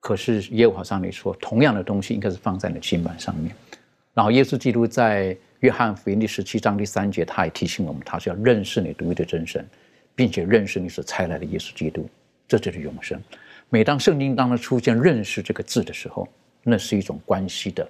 [0.06, 3.52] 可是耶和华上帝说，同样的东西应该是放在你的心板上面。
[4.14, 9.66] 然后耶稣基督在约翰福音第十七章第三节，他也提醒我们，他是要认识你独一的真神，
[10.14, 12.08] 并且认识你所差来的耶稣基督，
[12.46, 13.20] 这就是永生。
[13.68, 16.28] 每当圣经当中出现“认识”这个字的时候，
[16.62, 17.84] 那是一种关系的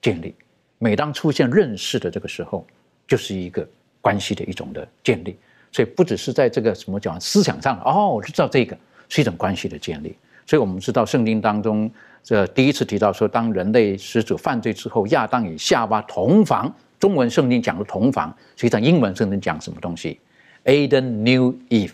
[0.00, 0.32] 建立；
[0.78, 2.66] 每当出现“认识”的这个时候，
[3.06, 3.68] 就是一个
[4.00, 5.36] 关系的一种的建立。
[5.70, 8.74] 所以不只是在这个什么讲思想上，哦，我就知道这个
[9.10, 10.16] 是一种关系的建立。
[10.48, 11.90] 所以我们知道，圣经当中
[12.24, 16.74] 这第一次提到说，当人类始祖犯罪之后，亚当与夏娃同房。
[16.98, 20.18] 中文圣经讲的同房，实际上英文圣经讲什么东西
[20.64, 21.92] ？Adam knew Eve，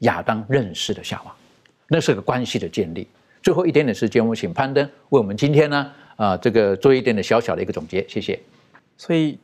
[0.00, 1.34] 亚当认识了夏娃，
[1.88, 3.08] 那是个关系的建立。
[3.42, 8.38] 最后一点点时间，我请攀登为我们今天呢，啊，这个做一点点小小的一个总结，谢谢。
[8.98, 9.38] 所以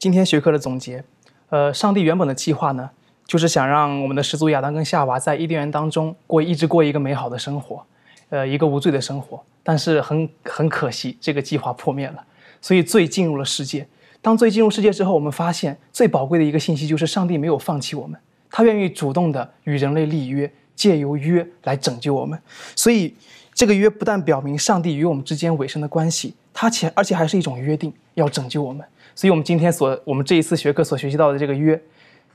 [0.00, 1.02] 今天学科的总结，
[1.48, 2.90] 呃，上帝原本的计划呢？
[3.26, 7.84] 就是想让我们的始祖亚当跟夏娃在伊甸园当中过一直过一个美好的生活，
[8.28, 9.42] 呃，一个无罪的生活。
[9.62, 12.22] 但是很很可惜，这个计划破灭了，
[12.60, 13.86] 所以罪进入了世界。
[14.20, 18.20] 当罪进入世界之后，我们发现最宝贵的一个信息就是上帝没有放弃我们，
[18.50, 22.38] 他愿意主动的与人类立约，借由约来拯救我们。
[22.76, 23.14] 所以
[23.54, 28.86] 这个约不但表明上帝与我们之间尾声的关系，它且而且还是一种约定，要拯救我们。
[29.14, 31.80] 所以我们今天所我们这一次学科所学习到的这个约。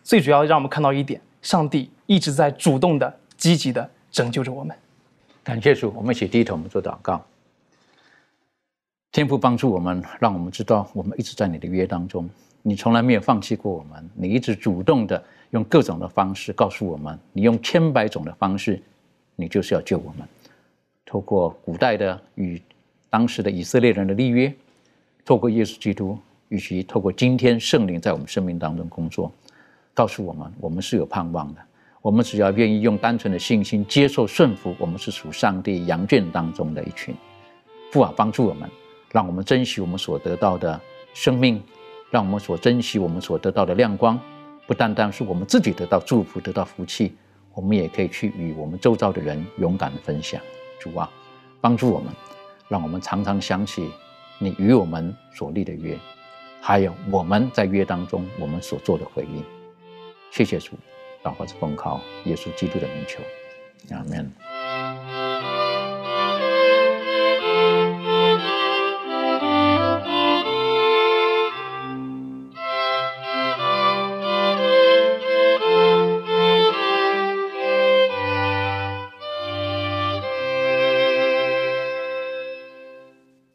[0.10, 4.76] 最主要让我们看到一点，上帝一直在主动的、积极的拯救着我们。
[5.44, 7.24] 感谢主，我们一起低头，我们做祷告。
[9.12, 12.28] 天父帮助我们，让我们知道我们一直在你的约当中，
[12.64, 18.82] 你从来没有放弃过我们，你一直主动的用各种的方式告诉我们，你用千百种的方式，
[19.36, 20.28] 你就是要救我们。
[21.06, 22.60] 透过古代的与
[23.12, 24.52] 当时的以色列人的立约，
[25.24, 29.32] 透过耶稣基督，以及透过今天圣灵在我们生命当中工作。
[29.94, 31.62] 告诉我们，我们是有盼望的。
[32.02, 37.14] 我们只要愿意用单纯的信心接受顺服，我们是属上帝羊圈当中的一群。
[37.92, 38.70] 父啊，帮助我们，
[39.12, 40.80] 让我们珍惜我们所得到的
[41.14, 41.62] 生命，
[42.10, 44.18] 让我们所珍惜我们所得到的亮光。
[44.66, 47.18] 不单单是我们自己得到祝福、得到福气，
[47.54, 50.40] 我们也可以去与我们周遭的人勇敢的分享。
[50.80, 51.10] 主啊，
[51.60, 52.14] 帮助我们，
[52.70, 53.90] 让我们常常想起
[54.38, 55.98] 你与我们所立的约，
[56.62, 59.59] 还有我们在约当中我们所做的回应。
[60.32, 60.78] 谢谢主，
[61.24, 63.22] 祷告是奉靠耶稣基督的名求，
[63.94, 64.32] 阿门。